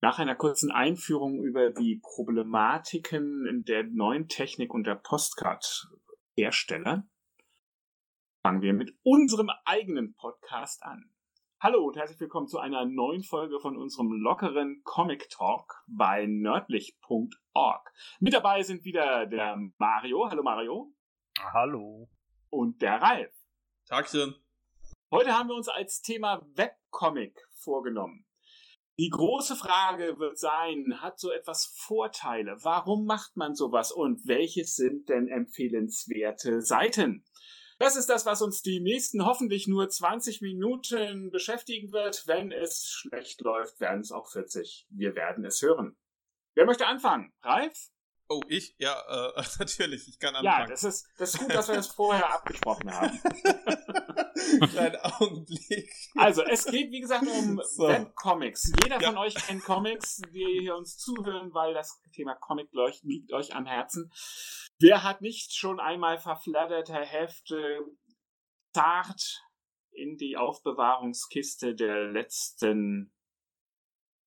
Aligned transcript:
Nach 0.00 0.20
einer 0.20 0.36
kurzen 0.36 0.70
Einführung 0.70 1.42
über 1.42 1.70
die 1.70 2.00
Problematiken 2.00 3.64
der 3.66 3.82
neuen 3.82 4.28
Technik 4.28 4.72
und 4.72 4.86
der 4.86 4.94
Postcard-Hersteller 4.94 7.02
fangen 8.40 8.62
wir 8.62 8.74
mit 8.74 8.96
unserem 9.02 9.50
eigenen 9.64 10.14
Podcast 10.14 10.84
an. 10.84 11.10
Hallo 11.60 11.84
und 11.84 11.96
herzlich 11.96 12.20
willkommen 12.20 12.46
zu 12.46 12.60
einer 12.60 12.84
neuen 12.84 13.24
Folge 13.24 13.58
von 13.58 13.76
unserem 13.76 14.12
lockeren 14.12 14.82
Comic 14.84 15.30
Talk 15.30 15.82
bei 15.88 16.26
nördlich.org. 16.26 17.92
Mit 18.20 18.34
dabei 18.34 18.62
sind 18.62 18.84
wieder 18.84 19.26
der 19.26 19.56
Mario. 19.78 20.30
Hallo 20.30 20.44
Mario. 20.44 20.94
Hallo. 21.52 22.08
Und 22.50 22.82
der 22.82 23.02
Ralf. 23.02 23.34
Tagchen. 23.88 24.36
Heute 25.10 25.32
haben 25.32 25.48
wir 25.48 25.56
uns 25.56 25.68
als 25.68 26.02
Thema 26.02 26.46
Webcomic 26.54 27.36
vorgenommen. 27.50 28.27
Die 28.98 29.10
große 29.10 29.54
Frage 29.54 30.18
wird 30.18 30.38
sein, 30.38 31.00
hat 31.00 31.20
so 31.20 31.30
etwas 31.30 31.72
Vorteile? 31.76 32.56
Warum 32.62 33.06
macht 33.06 33.36
man 33.36 33.54
sowas? 33.54 33.92
Und 33.92 34.26
welches 34.26 34.74
sind 34.74 35.08
denn 35.08 35.28
empfehlenswerte 35.28 36.62
Seiten? 36.62 37.24
Das 37.78 37.94
ist 37.94 38.08
das, 38.08 38.26
was 38.26 38.42
uns 38.42 38.60
die 38.60 38.80
nächsten 38.80 39.24
hoffentlich 39.24 39.68
nur 39.68 39.88
20 39.88 40.40
Minuten 40.40 41.30
beschäftigen 41.30 41.92
wird. 41.92 42.26
Wenn 42.26 42.50
es 42.50 42.88
schlecht 42.88 43.40
läuft, 43.42 43.78
werden 43.78 44.00
es 44.00 44.10
auch 44.10 44.28
40. 44.32 44.88
Wir 44.90 45.14
werden 45.14 45.44
es 45.44 45.62
hören. 45.62 45.96
Wer 46.54 46.66
möchte 46.66 46.88
anfangen? 46.88 47.32
Ralf? 47.40 47.90
Oh, 48.28 48.40
ich? 48.48 48.74
Ja, 48.78 49.00
äh, 49.36 49.42
natürlich, 49.60 50.08
ich 50.08 50.18
kann 50.18 50.34
anfangen. 50.34 50.62
Ja, 50.62 50.66
das 50.66 50.82
ist, 50.82 51.06
das 51.18 51.34
ist 51.34 51.40
gut, 51.40 51.54
dass 51.54 51.68
wir 51.68 51.76
das 51.76 51.86
vorher 51.86 52.34
abgesprochen 52.34 52.92
haben. 52.92 53.20
Kleinen 54.70 54.96
Augenblick. 54.96 55.90
Also, 56.14 56.42
es 56.42 56.66
geht, 56.66 56.90
wie 56.90 57.00
gesagt, 57.00 57.26
um 57.26 57.60
so. 57.64 57.88
Webcomics. 57.88 58.72
Jeder 58.82 59.00
ja. 59.00 59.08
von 59.08 59.18
euch 59.18 59.34
kennt 59.34 59.64
Comics, 59.64 60.20
die 60.32 60.60
hier 60.60 60.76
uns 60.76 60.96
zuhören, 60.96 61.52
weil 61.54 61.74
das 61.74 62.00
Thema 62.12 62.34
Comic 62.34 62.68
liegt 63.02 63.32
euch 63.32 63.54
am 63.54 63.66
Herzen. 63.66 64.10
Wer 64.78 65.02
hat 65.02 65.20
nicht 65.20 65.54
schon 65.54 65.80
einmal 65.80 66.18
verflatterte 66.18 66.94
Hefte 66.94 67.80
zart 68.74 69.42
in 69.90 70.16
die 70.16 70.36
Aufbewahrungskiste 70.36 71.74
der 71.74 72.10
letzten 72.12 73.12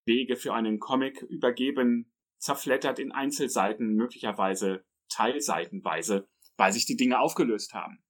Wege 0.05 0.35
für 0.35 0.53
einen 0.53 0.79
Comic 0.79 1.21
übergeben 1.21 2.11
zerflettert 2.41 2.99
in 2.99 3.11
Einzelseiten, 3.11 3.93
möglicherweise 3.93 4.83
teilseitenweise, 5.09 6.27
weil 6.57 6.73
sich 6.73 6.85
die 6.85 6.97
Dinge 6.97 7.19
aufgelöst 7.19 7.73
haben. 7.73 8.03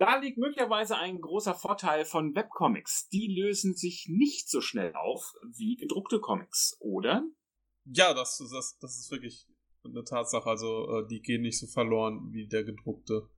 Da 0.00 0.16
liegt 0.16 0.38
möglicherweise 0.38 0.96
ein 0.96 1.20
großer 1.20 1.54
Vorteil 1.54 2.06
von 2.06 2.34
Webcomics. 2.34 3.10
Die 3.10 3.36
lösen 3.38 3.74
sich 3.74 4.06
nicht 4.08 4.48
so 4.48 4.62
schnell 4.62 4.94
auf 4.94 5.34
wie 5.58 5.76
gedruckte 5.76 6.20
Comics, 6.20 6.74
oder? 6.80 7.22
Ja, 7.84 8.14
das, 8.14 8.38
das, 8.38 8.78
das 8.80 8.98
ist 8.98 9.10
wirklich 9.10 9.46
eine 9.84 10.02
Tatsache. 10.02 10.48
Also 10.48 10.88
äh, 10.88 11.06
die 11.06 11.20
gehen 11.20 11.42
nicht 11.42 11.58
so 11.58 11.66
verloren 11.66 12.32
wie 12.32 12.48
der 12.48 12.64
gedruckte. 12.64 13.28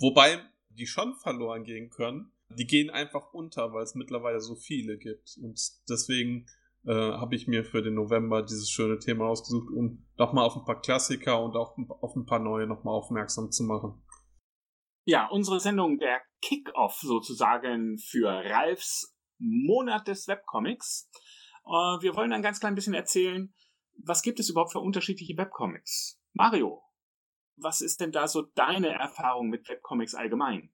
Wobei 0.00 0.40
die 0.70 0.88
schon 0.88 1.14
verloren 1.14 1.62
gehen 1.62 1.88
können. 1.88 2.32
Die 2.48 2.66
gehen 2.66 2.90
einfach 2.90 3.32
unter, 3.32 3.72
weil 3.72 3.84
es 3.84 3.94
mittlerweile 3.94 4.40
so 4.40 4.56
viele 4.56 4.98
gibt. 4.98 5.38
Und 5.40 5.60
deswegen 5.88 6.46
äh, 6.84 6.92
habe 6.92 7.36
ich 7.36 7.46
mir 7.46 7.64
für 7.64 7.80
den 7.80 7.94
November 7.94 8.42
dieses 8.42 8.70
schöne 8.70 8.98
Thema 8.98 9.26
ausgesucht, 9.26 9.72
um 9.72 10.04
nochmal 10.18 10.46
auf 10.46 10.56
ein 10.56 10.64
paar 10.64 10.80
Klassiker 10.80 11.40
und 11.40 11.54
auch 11.54 11.78
auf 12.00 12.16
ein 12.16 12.26
paar 12.26 12.40
neue 12.40 12.66
nochmal 12.66 12.94
aufmerksam 12.94 13.52
zu 13.52 13.62
machen. 13.62 14.02
Ja, 15.04 15.26
unsere 15.26 15.58
Sendung, 15.58 15.98
der 15.98 16.22
Kick-Off 16.42 16.98
sozusagen 17.00 17.98
für 17.98 18.28
Ralfs 18.28 19.16
Monat 19.38 20.06
des 20.06 20.28
Webcomics. 20.28 21.10
Äh, 21.64 22.02
wir 22.02 22.14
wollen 22.14 22.32
ein 22.32 22.42
ganz 22.42 22.60
klein 22.60 22.76
bisschen 22.76 22.94
erzählen, 22.94 23.52
was 24.04 24.22
gibt 24.22 24.38
es 24.38 24.48
überhaupt 24.48 24.72
für 24.72 24.80
unterschiedliche 24.80 25.36
Webcomics? 25.36 26.20
Mario, 26.32 26.82
was 27.56 27.80
ist 27.80 28.00
denn 28.00 28.12
da 28.12 28.28
so 28.28 28.42
deine 28.54 28.90
Erfahrung 28.90 29.48
mit 29.48 29.68
Webcomics 29.68 30.14
allgemein? 30.14 30.72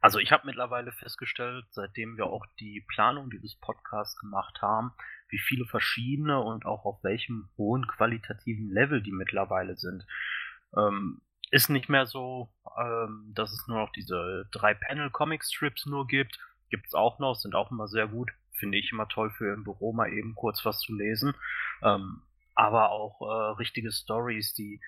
Also 0.00 0.18
ich 0.18 0.30
habe 0.30 0.46
mittlerweile 0.46 0.92
festgestellt, 0.92 1.64
seitdem 1.70 2.16
wir 2.16 2.26
auch 2.26 2.44
die 2.60 2.84
Planung 2.94 3.30
dieses 3.30 3.56
Podcasts 3.56 4.18
gemacht 4.18 4.60
haben, 4.60 4.92
wie 5.28 5.38
viele 5.38 5.64
verschiedene 5.66 6.40
und 6.42 6.66
auch 6.66 6.84
auf 6.84 7.02
welchem 7.02 7.48
hohen 7.56 7.86
qualitativen 7.86 8.70
Level 8.70 9.02
die 9.02 9.12
mittlerweile 9.12 9.76
sind. 9.76 10.06
Ähm, 10.76 11.22
ist 11.50 11.70
nicht 11.70 11.88
mehr 11.88 12.06
so, 12.06 12.52
ähm, 12.78 13.32
dass 13.34 13.52
es 13.52 13.66
nur 13.68 13.78
noch 13.78 13.92
diese 13.92 14.48
drei 14.52 14.74
Panel-Comic-Strips 14.74 15.86
nur 15.86 16.06
gibt. 16.06 16.38
Gibt 16.70 16.86
es 16.86 16.94
auch 16.94 17.18
noch, 17.18 17.34
sind 17.34 17.54
auch 17.54 17.70
immer 17.70 17.88
sehr 17.88 18.08
gut. 18.08 18.30
Finde 18.52 18.78
ich 18.78 18.90
immer 18.92 19.08
toll 19.08 19.30
für 19.30 19.52
im 19.52 19.64
Büro 19.64 19.92
mal 19.92 20.12
eben 20.12 20.34
kurz 20.34 20.64
was 20.64 20.80
zu 20.80 20.94
lesen. 20.94 21.34
Ähm, 21.82 22.22
aber 22.54 22.90
auch 22.90 23.20
äh, 23.20 23.58
richtige 23.58 23.92
Stories, 23.92 24.54
die 24.54 24.80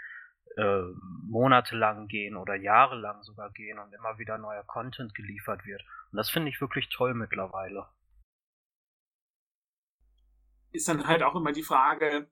äh, 0.57 0.83
monatelang 1.29 2.09
gehen 2.09 2.37
oder 2.37 2.55
jahrelang 2.55 3.23
sogar 3.23 3.51
gehen 3.51 3.79
und 3.79 3.93
immer 3.93 4.19
wieder 4.19 4.39
neuer 4.39 4.65
Content 4.65 5.15
geliefert 5.15 5.67
wird. 5.67 5.83
Und 6.11 6.17
das 6.17 6.31
finde 6.31 6.49
ich 6.49 6.61
wirklich 6.61 6.89
toll 6.89 7.15
mittlerweile 7.15 7.87
ist 10.73 10.89
dann 10.89 11.07
halt 11.07 11.23
auch 11.23 11.35
immer 11.35 11.53
die 11.53 11.63
Frage, 11.63 12.29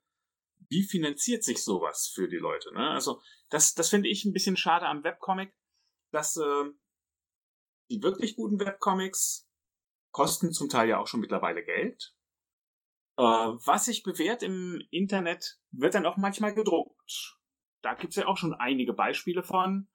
wie 0.68 0.82
finanziert 0.82 1.44
sich 1.44 1.62
sowas 1.62 2.10
für 2.14 2.28
die 2.28 2.36
Leute? 2.36 2.72
Ne? 2.72 2.90
Also 2.90 3.20
das, 3.50 3.74
das 3.74 3.88
finde 3.88 4.08
ich 4.08 4.24
ein 4.24 4.32
bisschen 4.32 4.56
schade 4.56 4.86
am 4.86 5.04
Webcomic, 5.04 5.54
dass 6.10 6.36
äh, 6.36 6.64
die 7.90 8.02
wirklich 8.02 8.36
guten 8.36 8.58
Webcomics 8.58 9.48
kosten 10.10 10.52
zum 10.52 10.68
Teil 10.68 10.88
ja 10.88 10.98
auch 10.98 11.06
schon 11.06 11.20
mittlerweile 11.20 11.64
Geld. 11.64 12.14
Äh, 13.18 13.22
was 13.22 13.86
sich 13.86 14.02
bewährt 14.02 14.42
im 14.42 14.82
Internet, 14.90 15.58
wird 15.70 15.94
dann 15.94 16.06
auch 16.06 16.16
manchmal 16.16 16.54
gedruckt. 16.54 17.38
Da 17.82 17.94
gibt's 17.94 18.16
ja 18.16 18.26
auch 18.26 18.36
schon 18.36 18.54
einige 18.54 18.92
Beispiele 18.92 19.42
von. 19.42 19.88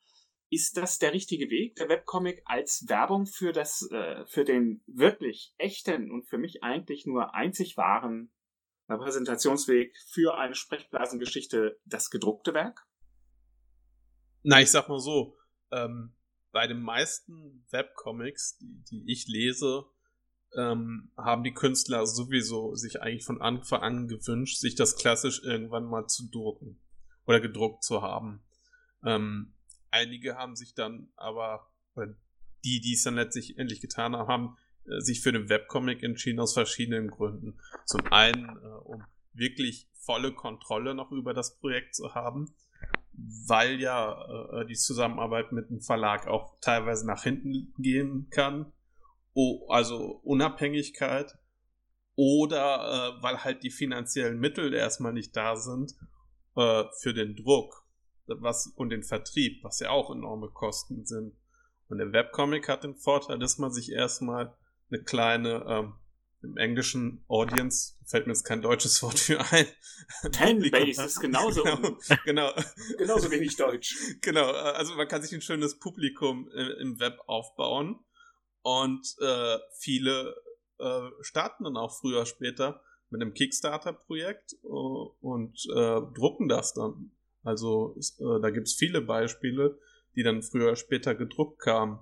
Ist 0.49 0.75
das 0.75 0.97
der 0.97 1.13
richtige 1.13 1.49
Weg, 1.49 1.75
der 1.75 1.87
Webcomic 1.87 2.41
als 2.45 2.85
Werbung 2.87 3.25
für 3.25 3.53
das, 3.53 3.89
äh, 3.91 4.25
für 4.27 4.43
den 4.43 4.83
wirklich 4.85 5.53
echten 5.57 6.11
und 6.11 6.27
für 6.27 6.37
mich 6.37 6.61
eigentlich 6.61 7.05
nur 7.05 7.33
einzig 7.33 7.77
wahren 7.77 8.33
Präsentationsweg 8.97 9.95
für 10.09 10.37
eine 10.37 10.55
Sprechblasengeschichte 10.55 11.79
das 11.85 12.09
gedruckte 12.09 12.53
Werk? 12.53 12.85
Na, 14.43 14.61
ich 14.61 14.71
sag 14.71 14.89
mal 14.89 14.99
so, 14.99 15.37
ähm, 15.71 16.13
bei 16.51 16.67
den 16.67 16.81
meisten 16.81 17.65
Webcomics, 17.71 18.57
die, 18.57 18.83
die 18.89 19.11
ich 19.11 19.27
lese, 19.27 19.85
ähm, 20.55 21.11
haben 21.15 21.43
die 21.43 21.53
Künstler 21.53 22.05
sowieso 22.05 22.75
sich 22.75 23.01
eigentlich 23.01 23.23
von 23.23 23.41
Anfang 23.41 23.81
an 23.81 24.07
gewünscht, 24.07 24.59
sich 24.59 24.75
das 24.75 24.97
klassisch 24.97 25.41
irgendwann 25.43 25.85
mal 25.85 26.07
zu 26.07 26.29
drucken 26.29 26.79
oder 27.25 27.39
gedruckt 27.39 27.83
zu 27.83 28.01
haben. 28.01 28.43
Ähm, 29.05 29.53
einige 29.91 30.35
haben 30.35 30.55
sich 30.55 30.73
dann 30.73 31.09
aber, 31.15 31.71
die, 32.65 32.81
die 32.81 32.93
es 32.93 33.03
dann 33.03 33.15
letztlich 33.15 33.57
endlich 33.57 33.79
getan 33.79 34.15
haben, 34.15 34.27
haben 34.27 34.57
äh, 34.85 34.99
sich 34.99 35.21
für 35.21 35.31
den 35.31 35.49
Webcomic 35.49 36.03
entschieden 36.03 36.39
aus 36.39 36.53
verschiedenen 36.53 37.09
Gründen. 37.09 37.59
Zum 37.85 38.01
einen, 38.11 38.57
wirklich 39.33 39.89
volle 39.93 40.33
Kontrolle 40.33 40.95
noch 40.95 41.11
über 41.11 41.33
das 41.33 41.57
Projekt 41.59 41.95
zu 41.95 42.15
haben, 42.15 42.53
weil 43.47 43.79
ja 43.79 44.61
äh, 44.61 44.65
die 44.65 44.75
Zusammenarbeit 44.75 45.51
mit 45.51 45.69
dem 45.69 45.81
Verlag 45.81 46.27
auch 46.27 46.59
teilweise 46.59 47.05
nach 47.05 47.23
hinten 47.23 47.73
gehen 47.77 48.27
kann. 48.29 48.71
Oh, 49.33 49.67
also 49.69 50.19
Unabhängigkeit 50.23 51.37
oder 52.15 53.17
äh, 53.17 53.23
weil 53.23 53.43
halt 53.43 53.63
die 53.63 53.71
finanziellen 53.71 54.39
Mittel 54.39 54.73
erstmal 54.73 55.13
nicht 55.13 55.35
da 55.35 55.55
sind 55.55 55.93
äh, 56.55 56.83
für 56.99 57.13
den 57.13 57.35
Druck 57.35 57.81
was, 58.27 58.67
und 58.75 58.89
den 58.89 59.03
Vertrieb, 59.03 59.63
was 59.63 59.79
ja 59.79 59.89
auch 59.89 60.11
enorme 60.11 60.49
Kosten 60.49 61.05
sind. 61.05 61.35
Und 61.89 61.97
der 61.97 62.13
Webcomic 62.13 62.69
hat 62.69 62.83
den 62.83 62.95
Vorteil, 62.95 63.39
dass 63.39 63.57
man 63.57 63.71
sich 63.71 63.91
erstmal 63.91 64.55
eine 64.89 65.03
kleine, 65.03 65.65
ähm, 65.67 65.93
im 66.43 66.57
englischen 66.57 67.23
Audience, 67.27 67.93
fällt 68.05 68.27
mir 68.27 68.33
jetzt 68.33 68.43
kein 68.43 68.61
deutsches 68.61 69.01
Wort 69.03 69.19
für 69.19 69.39
ein. 69.51 69.67
Fanbase 70.33 71.03
ist 71.03 71.19
genauso, 71.19 71.63
genau, 71.63 71.97
genau. 72.25 72.53
genauso 72.97 73.31
wenig 73.31 73.55
deutsch. 73.55 73.95
Genau, 74.21 74.49
äh, 74.49 74.73
also 74.73 74.95
man 74.95 75.07
kann 75.07 75.21
sich 75.21 75.33
ein 75.33 75.41
schönes 75.41 75.79
Publikum 75.79 76.49
im 76.79 76.99
Web 76.99 77.19
aufbauen 77.27 77.99
und 78.61 79.15
äh, 79.21 79.57
viele 79.77 80.35
äh, 80.79 81.09
starten 81.21 81.63
dann 81.63 81.77
auch 81.77 81.99
früher 81.99 82.25
später 82.25 82.81
mit 83.09 83.21
einem 83.21 83.33
Kickstarter-Projekt 83.33 84.53
äh, 84.63 84.67
und 84.67 85.65
äh, 85.75 86.01
drucken 86.15 86.47
das 86.47 86.73
dann. 86.73 87.11
Also 87.43 87.95
äh, 87.97 88.41
da 88.41 88.49
gibt's 88.49 88.73
viele 88.73 89.01
Beispiele, 89.01 89.77
die 90.15 90.23
dann 90.23 90.43
früher 90.43 90.75
später 90.75 91.15
gedruckt 91.15 91.59
kamen. 91.59 91.99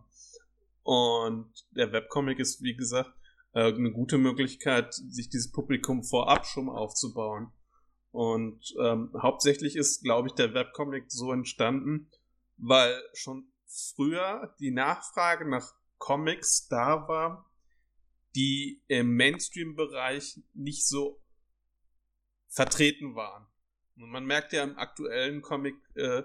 Und 0.84 1.52
der 1.72 1.92
Webcomic 1.92 2.40
ist, 2.40 2.64
wie 2.64 2.76
gesagt, 2.76 3.14
äh, 3.14 3.19
eine 3.68 3.92
gute 3.92 4.18
Möglichkeit, 4.18 4.94
sich 4.94 5.30
dieses 5.30 5.52
Publikum 5.52 6.04
vorab 6.04 6.46
schon 6.46 6.66
mal 6.66 6.78
aufzubauen. 6.78 7.52
Und 8.12 8.74
ähm, 8.82 9.12
hauptsächlich 9.22 9.76
ist, 9.76 10.04
glaube 10.04 10.28
ich, 10.28 10.34
der 10.34 10.54
Webcomic 10.54 11.12
so 11.12 11.32
entstanden, 11.32 12.10
weil 12.58 13.00
schon 13.14 13.52
früher 13.68 14.56
die 14.60 14.72
Nachfrage 14.72 15.48
nach 15.48 15.74
Comics 15.98 16.68
da 16.68 17.08
war, 17.08 17.50
die 18.36 18.82
im 18.88 19.16
Mainstream-Bereich 19.16 20.42
nicht 20.54 20.88
so 20.88 21.22
vertreten 22.48 23.16
waren. 23.16 23.48
Und 23.96 24.10
man 24.10 24.26
merkt 24.26 24.54
ja 24.54 24.64
im 24.64 24.78
aktuellen 24.78 25.42
Comic, 25.42 25.76
äh, 25.96 26.24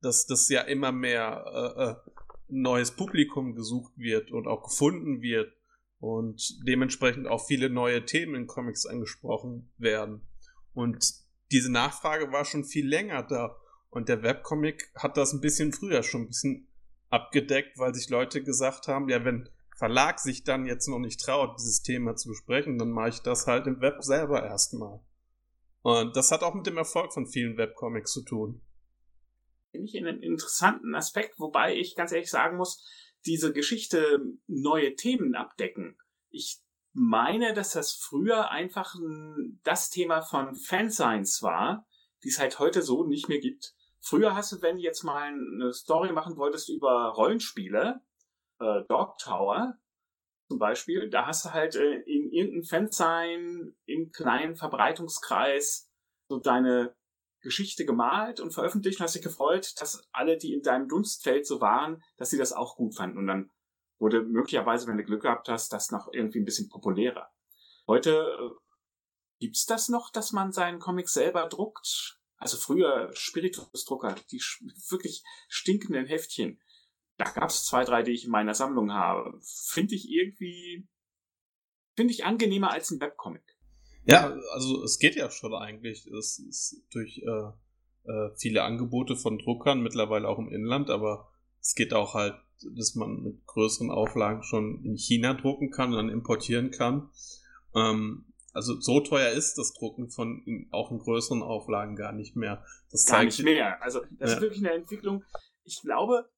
dass 0.00 0.26
das 0.26 0.48
ja 0.48 0.62
immer 0.62 0.92
mehr 0.92 1.44
äh, 1.46 1.82
äh, 1.82 1.96
neues 2.48 2.92
Publikum 2.92 3.54
gesucht 3.54 3.92
wird 3.96 4.30
und 4.30 4.46
auch 4.46 4.62
gefunden 4.62 5.20
wird 5.20 5.52
und 6.00 6.66
dementsprechend 6.66 7.26
auch 7.26 7.46
viele 7.46 7.70
neue 7.70 8.04
Themen 8.04 8.34
in 8.34 8.46
Comics 8.46 8.86
angesprochen 8.86 9.70
werden. 9.78 10.22
Und 10.74 11.14
diese 11.50 11.72
Nachfrage 11.72 12.30
war 12.30 12.44
schon 12.44 12.64
viel 12.64 12.86
länger 12.86 13.22
da. 13.22 13.56
Und 13.90 14.08
der 14.08 14.22
Webcomic 14.22 14.92
hat 14.94 15.16
das 15.16 15.32
ein 15.32 15.40
bisschen 15.40 15.72
früher 15.72 16.02
schon 16.02 16.22
ein 16.22 16.28
bisschen 16.28 16.68
abgedeckt, 17.10 17.78
weil 17.78 17.94
sich 17.94 18.10
Leute 18.10 18.42
gesagt 18.42 18.86
haben, 18.86 19.08
ja, 19.08 19.24
wenn 19.24 19.48
Verlag 19.76 20.18
sich 20.18 20.44
dann 20.44 20.66
jetzt 20.66 20.88
noch 20.88 20.98
nicht 20.98 21.20
traut, 21.20 21.58
dieses 21.58 21.82
Thema 21.82 22.16
zu 22.16 22.30
besprechen, 22.30 22.78
dann 22.78 22.90
mache 22.90 23.10
ich 23.10 23.20
das 23.20 23.46
halt 23.46 23.66
im 23.66 23.80
Web 23.80 24.02
selber 24.02 24.44
erstmal. 24.44 25.00
Und 25.82 26.16
das 26.16 26.32
hat 26.32 26.42
auch 26.42 26.54
mit 26.54 26.66
dem 26.66 26.76
Erfolg 26.76 27.12
von 27.12 27.26
vielen 27.26 27.56
Webcomics 27.56 28.12
zu 28.12 28.24
tun. 28.24 28.60
Finde 29.70 29.86
ich 29.86 29.96
einen 29.96 30.22
interessanten 30.22 30.94
Aspekt, 30.94 31.38
wobei 31.38 31.76
ich 31.76 31.94
ganz 31.94 32.10
ehrlich 32.10 32.30
sagen 32.30 32.56
muss, 32.56 32.84
diese 33.26 33.52
Geschichte 33.52 34.20
neue 34.46 34.94
Themen 34.94 35.34
abdecken. 35.34 35.98
Ich 36.30 36.60
meine, 36.92 37.54
dass 37.54 37.72
das 37.72 37.92
früher 37.92 38.50
einfach 38.50 38.94
das 39.62 39.90
Thema 39.90 40.22
von 40.22 40.56
Fanscience 40.56 41.42
war, 41.42 41.86
die 42.24 42.28
es 42.28 42.38
halt 42.38 42.58
heute 42.58 42.82
so 42.82 43.04
nicht 43.04 43.28
mehr 43.28 43.38
gibt. 43.38 43.74
Früher 44.00 44.34
hast 44.34 44.52
du, 44.52 44.62
wenn 44.62 44.76
du 44.76 44.82
jetzt 44.82 45.02
mal 45.02 45.32
eine 45.32 45.72
Story 45.72 46.12
machen 46.12 46.36
wolltest 46.36 46.68
über 46.68 47.08
Rollenspiele, 47.10 48.00
äh, 48.60 48.82
Dog 48.88 49.18
Tower 49.18 49.78
zum 50.48 50.58
Beispiel, 50.58 51.10
da 51.10 51.26
hast 51.26 51.44
du 51.44 51.52
halt 51.52 51.76
äh, 51.76 52.00
in 52.00 52.32
irgendeinem 52.32 52.64
Fansign 52.64 53.76
im 53.84 54.10
kleinen 54.12 54.56
Verbreitungskreis 54.56 55.90
so 56.28 56.38
deine 56.38 56.94
Geschichte 57.48 57.86
gemalt 57.86 58.40
und 58.40 58.52
veröffentlicht 58.52 59.00
und 59.00 59.04
hast 59.04 59.14
dich 59.14 59.22
gefreut, 59.22 59.72
dass 59.80 60.06
alle, 60.12 60.36
die 60.36 60.52
in 60.52 60.62
deinem 60.62 60.86
Dunstfeld 60.86 61.46
so 61.46 61.60
waren, 61.62 62.02
dass 62.18 62.28
sie 62.28 62.36
das 62.36 62.52
auch 62.52 62.76
gut 62.76 62.94
fanden. 62.94 63.18
Und 63.18 63.26
dann 63.26 63.50
wurde 63.98 64.22
möglicherweise, 64.22 64.86
wenn 64.86 64.98
du 64.98 65.04
Glück 65.04 65.22
gehabt 65.22 65.48
hast, 65.48 65.72
das 65.72 65.90
noch 65.90 66.08
irgendwie 66.12 66.40
ein 66.40 66.44
bisschen 66.44 66.68
populärer. 66.68 67.30
Heute 67.86 68.10
äh, 68.10 68.50
gibt's 69.40 69.64
das 69.64 69.88
noch, 69.88 70.10
dass 70.10 70.32
man 70.32 70.52
seinen 70.52 70.78
Comic 70.78 71.08
selber 71.08 71.48
druckt? 71.48 72.20
Also 72.36 72.58
früher 72.58 73.10
Spiritus-Drucker, 73.14 74.14
die 74.30 74.40
wirklich 74.90 75.24
stinkenden 75.48 76.06
Heftchen. 76.06 76.60
Da 77.16 77.30
gab's 77.30 77.64
zwei, 77.64 77.84
drei, 77.84 78.02
die 78.02 78.12
ich 78.12 78.26
in 78.26 78.30
meiner 78.30 78.54
Sammlung 78.54 78.92
habe. 78.92 79.40
Finde 79.42 79.94
ich 79.94 80.08
irgendwie, 80.08 80.86
finde 81.96 82.12
ich 82.12 82.24
angenehmer 82.24 82.70
als 82.70 82.90
ein 82.90 83.00
Webcomic. 83.00 83.57
Ja, 84.08 84.34
also 84.52 84.82
es 84.84 84.98
geht 84.98 85.16
ja 85.16 85.30
schon 85.30 85.54
eigentlich. 85.54 86.06
Es 86.06 86.38
ist 86.38 86.82
durch 86.90 87.18
äh, 87.18 88.10
äh, 88.10 88.30
viele 88.36 88.62
Angebote 88.62 89.16
von 89.16 89.38
Druckern, 89.38 89.82
mittlerweile 89.82 90.26
auch 90.28 90.38
im 90.38 90.48
Inland, 90.48 90.88
aber 90.88 91.30
es 91.60 91.74
geht 91.74 91.92
auch 91.92 92.14
halt, 92.14 92.34
dass 92.74 92.94
man 92.94 93.22
mit 93.22 93.46
größeren 93.46 93.90
Auflagen 93.90 94.42
schon 94.42 94.82
in 94.82 94.96
China 94.96 95.34
drucken 95.34 95.70
kann 95.70 95.90
und 95.90 95.96
dann 95.96 96.08
importieren 96.08 96.70
kann. 96.70 97.10
Ähm, 97.74 98.32
also 98.54 98.80
so 98.80 99.00
teuer 99.00 99.30
ist 99.30 99.58
das 99.58 99.74
Drucken 99.74 100.08
von 100.08 100.42
in, 100.46 100.68
auch 100.72 100.90
in 100.90 100.98
größeren 100.98 101.42
Auflagen 101.42 101.94
gar 101.94 102.12
nicht 102.12 102.34
mehr. 102.34 102.64
Das 102.90 103.04
gar 103.04 103.22
nicht 103.24 103.42
mehr. 103.42 103.82
Also 103.82 104.00
das 104.12 104.30
ja. 104.30 104.36
ist 104.36 104.42
wirklich 104.42 104.64
eine 104.64 104.72
Entwicklung. 104.72 105.22
Ich 105.64 105.82
glaube, 105.82 106.30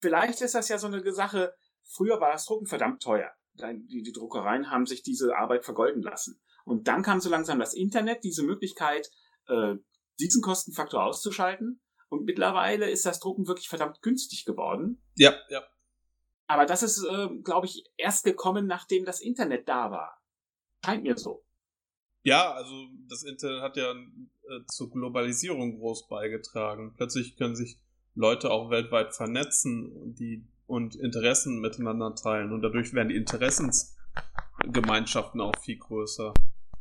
vielleicht 0.00 0.40
ist 0.40 0.54
das 0.54 0.70
ja 0.70 0.78
so 0.78 0.86
eine 0.86 1.12
Sache. 1.12 1.54
Früher 1.84 2.18
war 2.18 2.32
das 2.32 2.46
Drucken 2.46 2.66
verdammt 2.66 3.02
teuer. 3.02 3.30
Die, 3.54 4.02
die 4.02 4.12
Druckereien 4.12 4.70
haben 4.70 4.86
sich 4.86 5.02
diese 5.02 5.36
Arbeit 5.36 5.66
vergolden 5.66 6.00
lassen. 6.00 6.40
Und 6.64 6.88
dann 6.88 7.02
kam 7.02 7.20
so 7.20 7.30
langsam 7.30 7.58
das 7.58 7.74
Internet, 7.74 8.24
diese 8.24 8.42
Möglichkeit, 8.42 9.10
äh, 9.48 9.74
diesen 10.20 10.42
Kostenfaktor 10.42 11.04
auszuschalten. 11.04 11.80
Und 12.08 12.24
mittlerweile 12.24 12.90
ist 12.90 13.06
das 13.06 13.20
Drucken 13.20 13.46
wirklich 13.46 13.68
verdammt 13.68 14.02
günstig 14.02 14.44
geworden. 14.44 15.02
Ja, 15.16 15.34
ja. 15.48 15.62
Aber 16.46 16.66
das 16.66 16.82
ist, 16.82 17.04
äh, 17.04 17.28
glaube 17.42 17.66
ich, 17.66 17.84
erst 17.96 18.24
gekommen, 18.24 18.66
nachdem 18.66 19.04
das 19.04 19.20
Internet 19.20 19.68
da 19.68 19.90
war. 19.90 20.20
Scheint 20.84 21.02
mir 21.02 21.16
so. 21.16 21.44
Ja, 22.24 22.52
also 22.52 22.72
das 23.08 23.22
Internet 23.22 23.62
hat 23.62 23.76
ja 23.76 23.92
äh, 23.92 24.66
zur 24.66 24.90
Globalisierung 24.90 25.78
groß 25.78 26.08
beigetragen. 26.08 26.94
Plötzlich 26.96 27.36
können 27.36 27.56
sich 27.56 27.78
Leute 28.14 28.50
auch 28.50 28.70
weltweit 28.70 29.14
vernetzen 29.14 29.92
und 29.92 30.18
die 30.18 30.46
und 30.66 30.94
Interessen 30.94 31.60
miteinander 31.60 32.14
teilen 32.14 32.52
und 32.52 32.62
dadurch 32.62 32.94
werden 32.94 33.08
die 33.08 33.16
Interessensgemeinschaften 33.16 35.40
auch 35.40 35.58
viel 35.60 35.78
größer. 35.78 36.32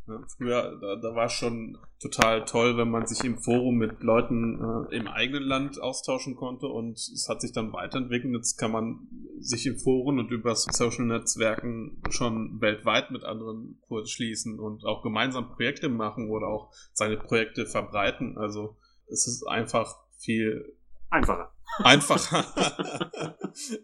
Früher, 0.05 0.77
da, 0.81 0.95
da 0.95 1.15
war 1.15 1.29
schon 1.29 1.77
total 1.99 2.45
toll, 2.45 2.77
wenn 2.77 2.89
man 2.89 3.05
sich 3.05 3.23
im 3.23 3.37
Forum 3.37 3.75
mit 3.75 4.01
Leuten 4.01 4.59
äh, 4.59 4.95
im 4.95 5.07
eigenen 5.07 5.43
Land 5.43 5.79
austauschen 5.79 6.35
konnte 6.35 6.67
und 6.67 6.97
es 6.97 7.27
hat 7.29 7.41
sich 7.41 7.51
dann 7.51 7.71
weiterentwickelt. 7.71 8.33
Jetzt 8.33 8.57
kann 8.57 8.71
man 8.71 9.07
sich 9.39 9.65
im 9.67 9.77
Foren 9.77 10.19
und 10.19 10.31
über 10.31 10.55
Social 10.55 11.05
Netzwerken 11.05 12.01
schon 12.09 12.59
weltweit 12.61 13.11
mit 13.11 13.23
anderen 13.23 13.79
kurz 13.87 14.09
schließen 14.09 14.59
und 14.59 14.85
auch 14.85 15.03
gemeinsam 15.03 15.49
Projekte 15.49 15.87
machen 15.89 16.29
oder 16.29 16.47
auch 16.47 16.73
seine 16.93 17.17
Projekte 17.17 17.65
verbreiten. 17.65 18.37
Also 18.37 18.77
es 19.07 19.27
ist 19.27 19.47
einfach 19.47 19.97
viel 20.17 20.75
einfacher. 21.09 21.51
Einfacher. 21.79 22.45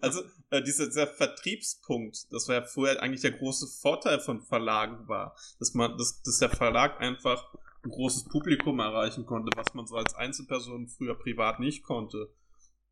also 0.02 0.22
äh, 0.50 0.62
dieser, 0.62 0.86
dieser 0.86 1.08
Vertriebspunkt, 1.08 2.32
das 2.32 2.48
war 2.48 2.56
ja 2.56 2.64
vorher 2.64 3.02
eigentlich 3.02 3.22
der 3.22 3.32
große 3.32 3.68
Vorteil 3.82 4.20
von 4.20 4.42
Verlagen 4.42 5.08
war, 5.08 5.36
dass 5.60 5.74
man, 5.74 5.98
dass, 5.98 6.22
dass 6.22 6.38
der 6.40 6.50
Verlag 6.50 7.00
einfach 7.00 7.54
ein 7.84 7.90
großes 7.90 8.26
Publikum 8.26 8.80
erreichen 8.80 9.26
konnte, 9.26 9.52
was 9.56 9.74
man 9.74 9.88
so 9.88 9.96
als 9.96 10.16
Einzelperson 10.16 10.88
früher 10.88 11.18
privat 11.18 11.60
nicht 11.60 11.84
konnte. 11.84 12.34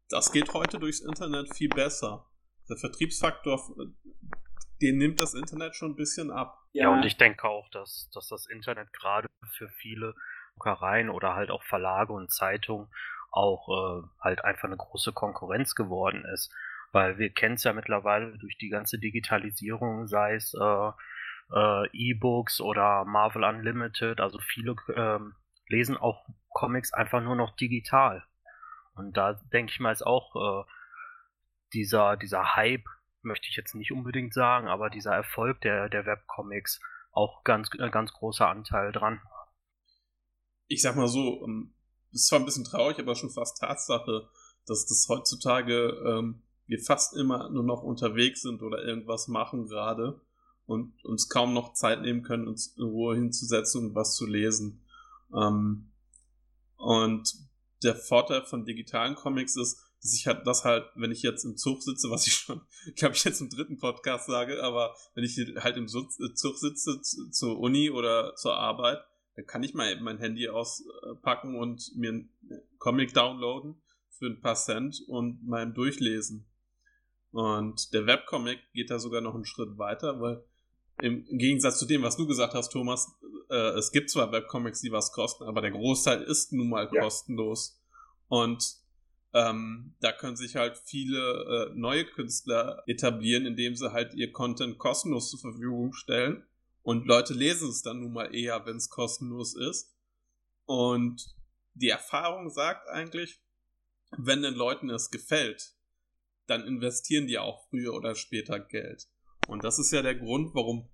Das 0.09 0.31
geht 0.31 0.53
heute 0.53 0.79
durchs 0.79 0.99
Internet 0.99 1.53
viel 1.55 1.69
besser. 1.69 2.27
Der 2.69 2.77
Vertriebsfaktor, 2.77 3.59
den 4.81 4.97
nimmt 4.97 5.19
das 5.19 5.33
Internet 5.33 5.75
schon 5.75 5.91
ein 5.91 5.95
bisschen 5.95 6.31
ab. 6.31 6.57
Ja, 6.73 6.83
ja 6.83 6.93
und 6.93 7.03
ich 7.03 7.17
denke 7.17 7.47
auch, 7.47 7.69
dass, 7.69 8.09
dass 8.13 8.27
das 8.27 8.45
Internet 8.47 8.91
gerade 8.93 9.27
für 9.51 9.69
viele 9.69 10.13
Druckereien 10.55 11.09
oder 11.09 11.35
halt 11.35 11.51
auch 11.51 11.63
Verlage 11.63 12.13
und 12.13 12.31
Zeitungen 12.31 12.87
auch 13.35 13.67
äh, 13.69 14.07
halt 14.19 14.43
einfach 14.43 14.65
eine 14.65 14.77
große 14.77 15.13
Konkurrenz 15.13 15.75
geworden 15.75 16.25
ist. 16.33 16.53
Weil 16.91 17.17
wir 17.17 17.29
kennen 17.29 17.55
es 17.55 17.63
ja 17.63 17.73
mittlerweile 17.73 18.37
durch 18.37 18.57
die 18.57 18.69
ganze 18.69 18.97
Digitalisierung, 18.97 20.07
sei 20.07 20.35
es 20.35 20.53
äh, 20.53 20.91
äh, 21.53 21.87
E-Books 21.91 22.61
oder 22.61 23.05
Marvel 23.05 23.43
Unlimited, 23.43 24.19
also 24.19 24.39
viele 24.39 24.75
ähm, 24.95 25.35
lesen 25.67 25.97
auch 25.97 26.25
Comics 26.49 26.93
einfach 26.93 27.21
nur 27.21 27.35
noch 27.35 27.55
digital. 27.55 28.23
Und 28.95 29.17
da 29.17 29.33
denke 29.51 29.71
ich 29.71 29.79
mal 29.79 29.91
ist 29.91 30.05
auch 30.05 30.35
äh, 30.35 30.69
dieser, 31.73 32.17
dieser 32.17 32.55
Hype, 32.55 32.85
möchte 33.21 33.47
ich 33.49 33.57
jetzt 33.57 33.75
nicht 33.75 33.91
unbedingt 33.91 34.33
sagen, 34.33 34.67
aber 34.67 34.89
dieser 34.89 35.13
Erfolg 35.13 35.59
der, 35.61 35.89
der 35.89 36.05
Webcomics 36.05 36.79
auch 37.11 37.43
ganz, 37.43 37.69
äh, 37.77 37.89
ganz 37.89 38.13
großer 38.13 38.47
Anteil 38.47 38.91
dran. 38.91 39.21
Ich 40.67 40.81
sag 40.81 40.95
mal 40.95 41.07
so, 41.07 41.43
ähm, 41.45 41.74
ist 42.15 42.27
zwar 42.27 42.39
ein 42.39 42.45
bisschen 42.45 42.63
traurig, 42.63 42.97
aber 42.97 43.15
schon 43.15 43.29
fast 43.29 43.59
Tatsache, 43.59 44.27
dass 44.65 44.85
das 44.85 45.07
heutzutage 45.09 45.89
ähm, 46.05 46.41
wir 46.67 46.79
fast 46.79 47.15
immer 47.15 47.49
nur 47.49 47.63
noch 47.63 47.83
unterwegs 47.83 48.41
sind 48.41 48.63
oder 48.63 48.83
irgendwas 48.83 49.27
machen 49.27 49.67
gerade 49.67 50.19
und 50.65 51.03
uns 51.05 51.29
kaum 51.29 51.53
noch 51.53 51.73
Zeit 51.73 52.01
nehmen 52.01 52.23
können, 52.23 52.47
uns 52.47 52.75
in 52.77 52.83
Ruhe 52.83 53.15
hinzusetzen 53.15 53.89
und 53.89 53.95
was 53.95 54.15
zu 54.15 54.25
lesen. 54.25 54.83
Ähm, 55.35 55.91
und 56.77 57.31
der 57.83 57.95
Vorteil 57.95 58.45
von 58.45 58.65
digitalen 58.65 59.15
Comics 59.15 59.55
ist, 59.55 59.79
dass 60.01 60.13
ich 60.13 60.27
halt 60.27 60.45
das 60.47 60.63
halt, 60.63 60.85
wenn 60.95 61.11
ich 61.11 61.21
jetzt 61.21 61.45
im 61.45 61.57
Zug 61.57 61.83
sitze, 61.83 62.09
was 62.09 62.25
ich 62.25 62.33
schon, 62.33 62.61
glaube 62.95 63.15
ich, 63.15 63.23
jetzt 63.23 63.41
im 63.41 63.49
dritten 63.49 63.77
Podcast 63.77 64.27
sage, 64.27 64.63
aber 64.63 64.95
wenn 65.13 65.23
ich 65.23 65.37
halt 65.57 65.77
im 65.77 65.87
Zug 65.87 66.11
sitze 66.11 67.01
zur 67.01 67.59
Uni 67.59 67.89
oder 67.89 68.35
zur 68.35 68.55
Arbeit, 68.55 69.03
dann 69.35 69.45
kann 69.45 69.63
ich 69.63 69.73
mal 69.73 69.99
mein 70.01 70.17
Handy 70.19 70.47
auspacken 70.47 71.55
und 71.55 71.91
mir 71.95 72.09
einen 72.09 72.29
Comic 72.77 73.13
downloaden 73.13 73.81
für 74.17 74.27
ein 74.27 74.39
paar 74.41 74.55
Cent 74.55 75.01
und 75.07 75.45
mal 75.45 75.71
durchlesen. 75.71 76.47
Und 77.31 77.93
der 77.93 78.05
Webcomic 78.05 78.59
geht 78.73 78.89
da 78.89 78.97
sogar 78.97 79.19
noch 79.19 79.35
einen 79.35 79.45
Schritt 79.45 79.77
weiter, 79.77 80.21
weil 80.21 80.43
im 81.01 81.25
Gegensatz 81.37 81.79
zu 81.79 81.85
dem, 81.85 82.03
was 82.03 82.15
du 82.15 82.25
gesagt 82.25 82.53
hast, 82.53 82.69
Thomas, 82.69 83.13
äh, 83.49 83.77
es 83.77 83.91
gibt 83.91 84.09
zwar 84.09 84.31
Webcomics, 84.31 84.79
die 84.79 84.93
was 84.93 85.11
kosten, 85.11 85.43
aber 85.43 85.59
der 85.59 85.71
Großteil 85.71 86.21
ist 86.21 86.53
nun 86.53 86.69
mal 86.69 86.89
ja. 86.93 87.01
kostenlos. 87.01 87.81
Und 88.29 88.77
ähm, 89.33 89.95
da 89.99 90.13
können 90.13 90.37
sich 90.37 90.55
halt 90.55 90.77
viele 90.77 91.19
äh, 91.73 91.77
neue 91.77 92.05
Künstler 92.05 92.83
etablieren, 92.87 93.45
indem 93.45 93.75
sie 93.75 93.91
halt 93.91 94.13
ihr 94.13 94.31
Content 94.31 94.77
kostenlos 94.77 95.29
zur 95.31 95.41
Verfügung 95.41 95.91
stellen 95.91 96.45
und 96.85 97.07
Leute 97.07 97.33
lesen 97.33 97.69
es 97.69 97.81
dann 97.81 97.99
nun 97.99 98.13
mal 98.13 98.35
eher, 98.35 98.63
wenn 98.67 98.75
es 98.75 98.91
kostenlos 98.91 99.55
ist. 99.55 99.97
Und 100.65 101.35
die 101.73 101.89
Erfahrung 101.89 102.51
sagt 102.51 102.87
eigentlich, 102.89 103.41
wenn 104.15 104.43
den 104.43 104.53
Leuten 104.53 104.91
es 104.91 105.09
gefällt, 105.09 105.73
dann 106.45 106.63
investieren 106.63 107.25
die 107.25 107.39
auch 107.39 107.67
früher 107.69 107.95
oder 107.95 108.13
später 108.13 108.59
Geld. 108.59 109.07
Und 109.47 109.63
das 109.63 109.79
ist 109.79 109.91
ja 109.93 110.03
der 110.03 110.13
Grund, 110.13 110.53
warum 110.53 110.87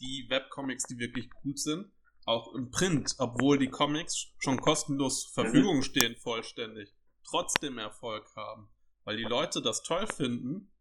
die 0.00 0.26
Webcomics, 0.30 0.84
die 0.84 0.96
wirklich 0.96 1.28
gut 1.42 1.58
sind, 1.58 1.92
auch 2.24 2.54
im 2.54 2.70
Print, 2.70 3.14
obwohl 3.18 3.58
die 3.58 3.68
Comics 3.68 4.28
schon 4.38 4.58
kostenlos 4.62 5.24
zur 5.24 5.44
Verfügung 5.44 5.82
stehen, 5.82 6.16
vollständig, 6.16 6.94
trotzdem 7.22 7.76
Erfolg 7.76 8.24
haben. 8.34 8.70
Weil 9.04 9.18
die 9.18 9.24
Leute 9.24 9.60
das 9.60 9.82
toll 9.82 10.06
finden 10.06 10.72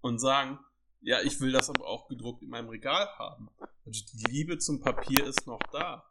und 0.00 0.18
sagen, 0.18 0.60
ja, 1.00 1.20
ich 1.20 1.40
will 1.40 1.52
das 1.52 1.68
aber 1.68 1.86
auch 1.86 2.08
gedruckt 2.08 2.42
in 2.42 2.48
meinem 2.48 2.70
Regal 2.70 3.06
haben. 3.18 3.50
Also 3.88 4.04
die 4.12 4.30
Liebe 4.30 4.58
zum 4.58 4.80
Papier 4.80 5.24
ist 5.24 5.46
noch 5.46 5.60
da. 5.72 6.04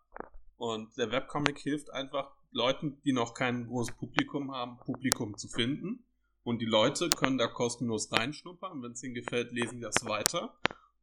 Und 0.55 0.97
der 0.97 1.11
Webcomic 1.11 1.59
hilft 1.59 1.91
einfach 1.91 2.31
Leuten, 2.49 2.99
die 3.03 3.13
noch 3.13 3.35
kein 3.35 3.67
großes 3.67 3.95
Publikum 3.97 4.51
haben, 4.51 4.79
Publikum 4.79 5.37
zu 5.37 5.47
finden. 5.47 6.03
Und 6.41 6.59
die 6.59 6.65
Leute 6.65 7.09
können 7.09 7.37
da 7.37 7.45
kostenlos 7.45 8.11
reinschnuppern. 8.11 8.81
Wenn 8.81 8.93
es 8.93 9.03
ihnen 9.03 9.13
gefällt, 9.13 9.51
lesen 9.51 9.75
die 9.75 9.81
das 9.81 10.05
weiter. 10.05 10.57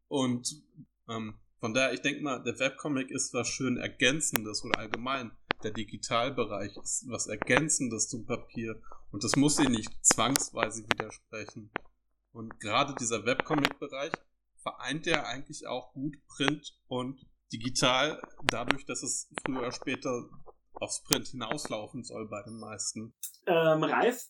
Und 0.09 0.65
ähm, 1.09 1.39
von 1.61 1.75
daher, 1.75 1.93
ich 1.93 2.03
denke 2.03 2.23
mal, 2.23 2.43
der 2.43 2.59
Webcomic 2.59 3.09
ist 3.13 3.33
was 3.35 3.49
schön 3.49 3.77
Ergänzendes 3.77 4.65
oder 4.65 4.81
allgemein 4.81 5.31
der 5.63 5.71
Digitalbereich 5.71 6.77
ist 6.77 7.09
was 7.09 7.29
Ergänzendes 7.29 8.09
zum 8.09 8.27
Papier. 8.27 8.83
Und 9.13 9.23
das 9.23 9.37
muss 9.37 9.57
sie 9.57 9.69
nicht 9.69 9.93
zwangsweise 10.05 10.83
widersprechen. 10.89 11.71
Und 12.33 12.59
gerade 12.59 12.97
dieser 12.97 13.25
Webcomic-Bereich 13.25 14.13
vereint 14.65 15.07
ja 15.07 15.25
eigentlich 15.25 15.67
auch 15.67 15.93
gut 15.93 16.17
Print 16.27 16.77
und 16.89 17.21
digital, 17.53 18.21
dadurch, 18.51 18.85
dass 18.87 19.03
es 19.03 19.31
früher 19.45 19.61
oder 19.61 19.73
später 19.73 20.29
aufs 20.73 21.05
Print 21.05 21.29
hinauslaufen 21.29 22.03
soll 22.03 22.29
bei 22.29 22.43
den 22.43 22.59
meisten. 22.59 23.15
Ähm, 23.47 23.85
Ralf, 23.85 24.25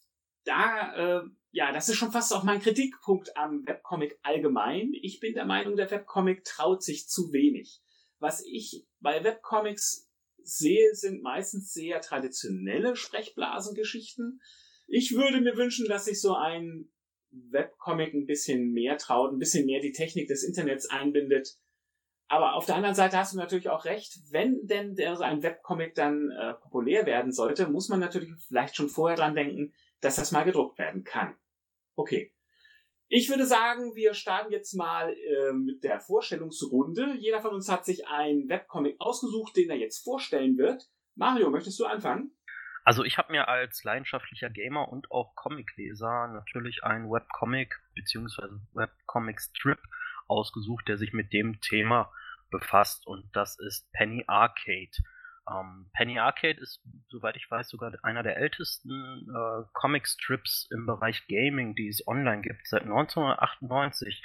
da, 0.45 1.23
äh, 1.23 1.23
ja, 1.53 1.73
das 1.73 1.89
ist 1.89 1.97
schon 1.97 2.13
fast 2.13 2.35
auch 2.35 2.43
mein 2.43 2.61
Kritikpunkt 2.61 3.37
am 3.37 3.65
Webcomic 3.67 4.19
allgemein. 4.23 4.93
Ich 4.93 5.21
bin 5.21 5.35
der 5.35 5.47
Meinung, 5.47 5.77
der 5.77 5.91
Webcomic 5.91 6.45
traut 6.45 6.83
sich 6.83 7.09
zu 7.09 7.33
wenig. 7.33 7.81
Was 8.19 8.43
ich 8.45 8.87
bei 9.01 9.25
Webcomics 9.25 10.11
sehe, 10.43 10.95
sind 10.95 11.23
meistens 11.23 11.73
sehr 11.73 12.01
traditionelle 12.01 12.97
Sprechblasengeschichten. 12.97 14.41
Ich 14.87 15.13
würde 15.13 15.41
mir 15.41 15.57
wünschen, 15.57 15.89
dass 15.89 16.05
sich 16.05 16.21
so 16.21 16.35
ein 16.35 16.91
Webcomic 17.51 18.15
ein 18.15 18.27
bisschen 18.27 18.73
mehr 18.73 18.97
traut, 18.99 19.33
ein 19.33 19.39
bisschen 19.39 19.67
mehr 19.67 19.81
die 19.81 19.93
Technik 19.93 20.29
des 20.29 20.45
Internets 20.45 20.89
einbindet. 20.91 21.57
Aber 22.29 22.55
auf 22.55 22.67
der 22.67 22.77
anderen 22.77 22.95
Seite 22.95 23.19
hast 23.19 23.35
du 23.35 23.37
natürlich 23.37 23.69
auch 23.69 23.85
recht, 23.85 24.19
wenn 24.31 24.67
denn 24.67 24.97
so 24.97 25.23
ein 25.23 25.43
Webcomic 25.43 25.95
dann 25.95 26.31
äh, 26.31 26.55
populär 26.55 27.07
werden 27.07 27.33
sollte, 27.33 27.69
muss 27.69 27.89
man 27.89 28.01
natürlich 28.01 28.31
vielleicht 28.49 28.77
schon 28.77 28.89
vorher 28.89 29.17
dran 29.17 29.35
denken, 29.35 29.75
dass 30.01 30.17
das 30.17 30.33
mal 30.33 30.45
gedruckt 30.45 30.79
werden 30.79 31.05
kann. 31.05 31.37
Okay. 31.97 32.33
Ich 33.09 33.29
würde 33.29 33.47
sagen, 33.47 33.95
wir 33.95 34.15
starten 34.15 34.51
jetzt 34.51 34.75
mal 34.75 35.13
äh, 35.13 35.53
mit 35.53 35.85
der 35.85 36.01
Vorstellungsrunde. 36.01 37.15
Jeder 37.19 37.43
von 37.43 37.53
uns 37.53 37.69
hat 37.69 37.85
sich 37.85 38.09
einen 38.09 38.49
Webcomic 38.49 38.97
ausgesucht, 38.99 39.57
den 39.57 39.71
er 39.71 39.77
jetzt 39.77 40.03
vorstellen 40.03 40.57
wird. 40.57 40.89
Mario, 41.15 41.51
möchtest 41.51 41.79
du 41.79 41.85
anfangen? 41.85 42.35
Also 42.85 43.03
ich 43.03 43.17
habe 43.17 43.33
mir 43.33 43.49
als 43.49 43.83
leidenschaftlicher 43.83 44.51
Gamer 44.51 44.89
und 44.91 45.11
auch 45.11 45.35
Comicleser 45.35 46.29
natürlich 46.29 46.85
einen 46.85 47.11
Webcomic 47.11 47.81
bzw. 47.95 48.43
Webcomic-Strip 48.75 49.81
ausgesucht, 50.29 50.87
der 50.89 50.99
sich 50.99 51.15
mit 51.15 51.33
dem 51.33 51.61
Thema 51.61 52.13
befasst 52.51 53.07
und 53.07 53.35
das 53.35 53.59
ist 53.59 53.91
Penny 53.93 54.25
Arcade. 54.27 54.93
Ähm, 55.51 55.91
Penny 55.95 56.19
Arcade 56.19 56.61
ist, 56.61 56.83
soweit 57.09 57.37
ich 57.37 57.51
weiß, 57.51 57.69
sogar 57.69 57.93
einer 58.03 58.23
der 58.23 58.37
ältesten 58.37 59.29
äh, 59.31 59.65
Comic-Strips 59.73 60.69
im 60.71 60.87
Bereich 60.87 61.27
Gaming, 61.27 61.75
die 61.75 61.89
es 61.89 62.07
online 62.07 62.43
gibt. 62.43 62.67
Seit 62.69 62.83
1998 62.83 64.23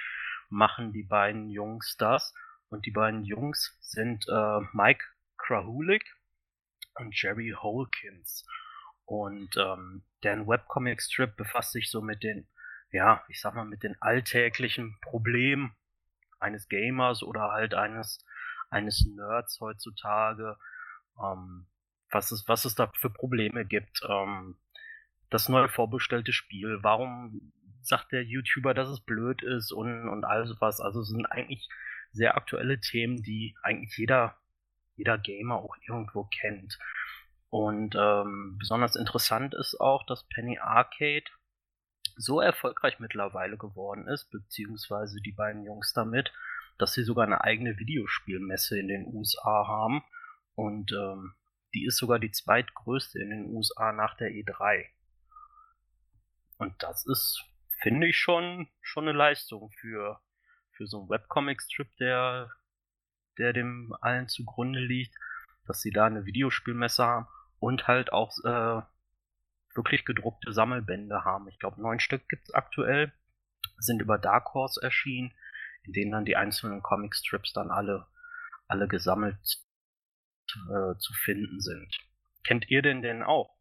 machen 0.49 0.91
die 0.91 1.03
beiden 1.03 1.49
Jungs 1.49 1.95
das 1.97 2.33
und 2.69 2.85
die 2.85 2.91
beiden 2.91 3.23
Jungs 3.23 3.77
sind 3.81 4.25
äh, 4.27 4.59
Mike 4.73 5.05
Krahulik 5.37 6.03
und 7.00 7.20
Jerry 7.20 7.53
Holkins. 7.58 8.46
Und 9.06 9.58
ähm, 9.58 10.03
deren 10.24 10.48
Webcomic-Strip 10.48 11.36
befasst 11.36 11.72
sich 11.72 11.89
so 11.89 12.01
mit 12.01 12.24
den, 12.24 12.48
ja, 12.91 13.24
ich 13.27 13.41
sag 13.41 13.56
mal, 13.56 13.65
mit 13.65 13.84
den 13.84 13.96
alltäglichen 14.01 14.98
Problemen 15.01 15.75
eines 16.39 16.70
Gamers 16.70 17.24
oder 17.24 17.51
halt 17.51 17.74
eines, 17.74 18.25
eines 18.70 19.06
Nerds 19.06 19.60
heutzutage. 19.60 20.58
Ähm, 21.22 21.68
was, 22.12 22.32
es, 22.32 22.48
was 22.48 22.65
es 22.65 22.75
da 22.75 22.91
für 22.96 23.10
Probleme 23.10 23.65
gibt. 23.65 24.01
Ähm, 24.08 24.58
das 25.29 25.50
neue 25.50 25.70
vorbestellte 25.70 26.34
Spiel, 26.34 26.79
warum 26.82 27.53
sagt 27.82 28.12
der 28.12 28.24
YouTuber, 28.24 28.74
dass 28.74 28.89
es 28.89 29.01
blöd 29.01 29.44
ist 29.44 29.72
und, 29.72 30.10
und 30.10 30.25
all 30.25 30.46
sowas. 30.48 30.82
Also 30.82 31.01
es 31.01 31.10
sind 31.10 31.25
eigentlich 31.25 31.68
sehr 32.12 32.36
aktuelle 32.36 32.79
Themen, 32.79 33.22
die 33.22 33.56
eigentlich 33.62 33.96
jeder 33.98 34.36
jeder 35.00 35.18
Gamer 35.18 35.56
auch 35.56 35.75
irgendwo 35.88 36.25
kennt. 36.25 36.77
Und 37.50 37.96
ähm, 37.98 38.58
besonders 38.60 38.96
interessant 38.96 39.56
ist 39.56 39.79
auch, 39.79 40.06
dass 40.06 40.27
Penny 40.27 40.60
Arcade 40.60 41.25
so 42.15 42.41
erfolgreich 42.41 43.00
mittlerweile 43.00 43.58
geworden 43.58 44.08
ist, 44.08 44.29
beziehungsweise 44.29 45.20
die 45.22 45.32
beiden 45.32 45.63
Jungs 45.63 45.94
damit, 45.94 46.32
dass 46.77 46.94
sie 46.94 47.03
sogar 47.03 47.25
eine 47.25 47.41
eigene 47.41 47.79
Videospielmesse 47.79 48.77
in 48.77 48.88
den 48.88 49.08
USA 49.13 49.68
haben. 49.68 50.03
Und 50.53 50.91
ähm, 50.91 51.34
die 51.74 51.86
ist 51.86 51.98
sogar 51.98 52.20
die 52.20 52.32
zweitgrößte 52.32 53.20
in 53.20 53.29
den 53.29 53.46
USA 53.56 53.94
nach 53.94 54.15
der 54.18 54.29
E3. 54.29 54.86
Und 56.58 56.75
das 56.84 57.06
ist, 57.06 57.41
finde 57.82 58.08
ich, 58.08 58.18
schon, 58.18 58.68
schon 58.82 59.08
eine 59.08 59.18
Leistung 59.18 59.72
für, 59.79 60.20
für 60.72 60.88
so 60.88 61.00
einen 61.00 61.10
Webcomic-Strip, 61.10 61.96
der 61.98 62.51
der 63.38 63.53
dem 63.53 63.95
allen 64.01 64.27
zugrunde 64.27 64.79
liegt, 64.79 65.15
dass 65.65 65.81
sie 65.81 65.91
da 65.91 66.05
eine 66.05 66.25
Videospielmesse 66.25 67.05
haben 67.05 67.27
und 67.59 67.88
halt 67.88 68.12
auch 68.12 68.31
äh, 68.43 68.81
wirklich 69.75 70.05
gedruckte 70.05 70.51
Sammelbände 70.51 71.24
haben. 71.25 71.48
Ich 71.48 71.59
glaube, 71.59 71.81
neun 71.81 72.00
Stück 72.00 72.27
gibt 72.27 72.48
es 72.48 72.53
aktuell, 72.53 73.13
sind 73.77 74.01
über 74.01 74.17
Dark 74.17 74.53
Horse 74.53 74.81
erschienen, 74.81 75.33
in 75.83 75.93
denen 75.93 76.12
dann 76.12 76.25
die 76.25 76.36
einzelnen 76.36 76.81
Comic-Strips 76.81 77.53
dann 77.53 77.71
alle, 77.71 78.07
alle 78.67 78.88
gesammelt 78.88 79.38
äh, 80.51 80.98
zu 80.98 81.13
finden 81.13 81.62
sind. 81.62 81.98
Kennt 82.43 82.69
ihr 82.69 82.81
denn 82.81 83.01
denn 83.01 83.24
auch? 83.24 83.55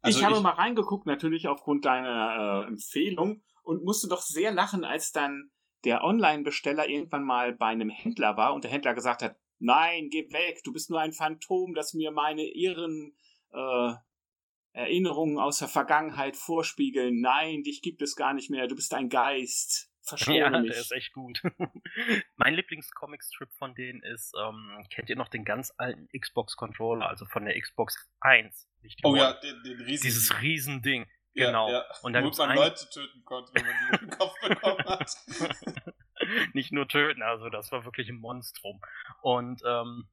Also 0.00 0.18
ich 0.18 0.24
habe 0.24 0.36
ich... 0.36 0.42
mal 0.42 0.50
reingeguckt, 0.50 1.06
natürlich 1.06 1.48
aufgrund 1.48 1.84
deiner 1.84 2.64
äh, 2.64 2.68
Empfehlung 2.68 3.42
und 3.62 3.84
musste 3.84 4.08
doch 4.08 4.22
sehr 4.22 4.52
lachen, 4.52 4.84
als 4.84 5.12
dann 5.12 5.50
der 5.84 6.02
Online-Besteller 6.04 6.88
irgendwann 6.88 7.24
mal 7.24 7.52
bei 7.52 7.66
einem 7.66 7.90
Händler 7.90 8.36
war 8.36 8.54
und 8.54 8.64
der 8.64 8.70
Händler 8.70 8.94
gesagt 8.94 9.22
hat, 9.22 9.36
nein, 9.58 10.08
geh 10.10 10.30
weg, 10.32 10.62
du 10.64 10.72
bist 10.72 10.90
nur 10.90 11.00
ein 11.00 11.12
Phantom, 11.12 11.74
das 11.74 11.94
mir 11.94 12.10
meine 12.10 12.42
irren 12.42 13.16
äh, 13.52 13.94
Erinnerungen 14.72 15.38
aus 15.38 15.58
der 15.58 15.68
Vergangenheit 15.68 16.36
vorspiegeln. 16.36 17.20
Nein, 17.20 17.62
dich 17.62 17.82
gibt 17.82 18.02
es 18.02 18.16
gar 18.16 18.34
nicht 18.34 18.50
mehr, 18.50 18.66
du 18.66 18.76
bist 18.76 18.94
ein 18.94 19.08
Geist. 19.08 19.90
Verschone 20.02 20.38
ja, 20.38 20.50
mich. 20.50 20.70
der 20.70 20.80
ist 20.80 20.92
echt 20.92 21.12
gut. 21.12 21.42
mein 22.36 22.54
Lieblingscomic-Strip 22.54 23.52
von 23.52 23.74
denen 23.74 24.02
ist, 24.02 24.32
ähm, 24.40 24.84
kennt 24.90 25.10
ihr 25.10 25.16
noch 25.16 25.28
den 25.28 25.44
ganz 25.44 25.72
alten 25.76 26.08
Xbox-Controller, 26.18 27.06
also 27.06 27.26
von 27.26 27.44
der 27.44 27.60
Xbox 27.60 28.08
1? 28.20 28.68
oh 29.02 29.16
ja, 29.16 29.34
den, 29.34 29.62
den 29.64 29.80
riesigen. 29.80 30.02
Dieses 30.02 30.40
Riesending. 30.40 31.06
Genau. 31.46 31.70
Ja, 31.70 31.84
Und 32.02 32.12
dann 32.12 32.24
Womit 32.24 32.38
man 32.38 32.56
Leute 32.56 32.88
töten 32.90 33.24
konnte, 33.24 33.52
wenn 33.54 33.64
man 33.64 33.74
die 33.80 34.04
in 34.04 34.10
den 34.10 34.18
Kopf 34.18 34.34
bekommen 34.40 34.84
hat. 34.84 35.16
Nicht 36.54 36.72
nur 36.72 36.88
töten, 36.88 37.22
also 37.22 37.48
das 37.48 37.70
war 37.72 37.84
wirklich 37.84 38.08
ein 38.08 38.16
Monstrum. 38.16 38.80
Und 39.22 39.62
ähm, 39.66 40.08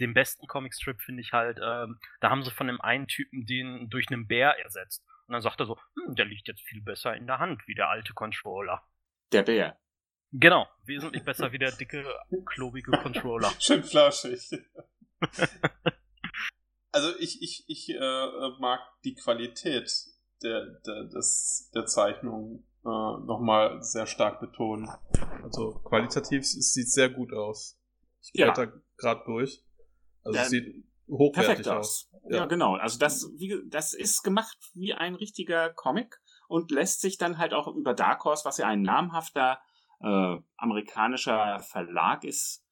den 0.00 0.14
besten 0.14 0.46
Comicstrip 0.46 1.00
finde 1.00 1.22
ich 1.22 1.32
halt, 1.32 1.58
ähm, 1.62 1.98
da 2.20 2.30
haben 2.30 2.42
sie 2.42 2.50
von 2.50 2.66
dem 2.66 2.80
einen 2.80 3.06
Typen 3.06 3.46
den 3.46 3.88
durch 3.88 4.08
einen 4.10 4.26
Bär 4.26 4.58
ersetzt. 4.58 5.04
Und 5.26 5.32
dann 5.32 5.42
sagt 5.42 5.60
er 5.60 5.66
so, 5.66 5.78
hm, 5.94 6.14
der 6.16 6.26
liegt 6.26 6.48
jetzt 6.48 6.62
viel 6.62 6.82
besser 6.82 7.14
in 7.14 7.26
der 7.26 7.38
Hand 7.38 7.66
wie 7.66 7.74
der 7.74 7.88
alte 7.88 8.12
Controller. 8.12 8.82
Der 9.32 9.42
Bär. 9.42 9.78
Genau, 10.32 10.68
wesentlich 10.84 11.22
besser 11.24 11.52
wie 11.52 11.58
der 11.58 11.70
dicke, 11.70 12.04
klobige 12.46 12.90
Controller. 12.90 13.52
Schön 13.60 13.84
flauschig. 13.84 14.50
also 16.90 17.16
ich, 17.20 17.40
ich, 17.40 17.64
ich 17.68 17.90
äh, 17.90 18.48
mag 18.58 18.80
die 19.04 19.14
Qualität 19.14 19.92
der, 20.42 20.66
der, 20.86 21.04
des, 21.04 21.70
der 21.74 21.86
Zeichnung 21.86 22.64
äh, 22.84 22.88
nochmal 22.88 23.82
sehr 23.82 24.06
stark 24.06 24.40
betonen. 24.40 24.90
Also 25.42 25.80
qualitativ 25.84 26.42
es 26.42 26.72
sieht 26.72 26.90
sehr 26.90 27.08
gut 27.08 27.32
aus. 27.32 27.78
Ich 28.22 28.32
blätter 28.32 28.64
ja. 28.64 28.72
gerade 28.96 29.22
durch. 29.26 29.62
Also 30.22 30.38
es 30.38 30.48
sieht 30.50 30.84
hochwertig 31.08 31.68
aus. 31.68 32.10
aus. 32.12 32.20
Ja. 32.30 32.36
ja. 32.38 32.46
genau. 32.46 32.74
Also 32.76 32.98
das, 32.98 33.30
wie, 33.36 33.62
das 33.68 33.92
ist 33.92 34.22
gemacht 34.22 34.58
wie 34.74 34.94
ein 34.94 35.14
richtiger 35.14 35.70
Comic 35.70 36.20
und 36.48 36.70
lässt 36.70 37.00
sich 37.00 37.18
dann 37.18 37.38
halt 37.38 37.54
auch 37.54 37.68
über 37.68 37.94
Dark 37.94 38.24
Horse, 38.24 38.44
was 38.44 38.58
ja 38.58 38.66
ein 38.66 38.82
namhafter 38.82 39.58
äh, 40.00 40.36
amerikanischer 40.56 41.60
Verlag 41.60 42.24
ist, 42.24 42.64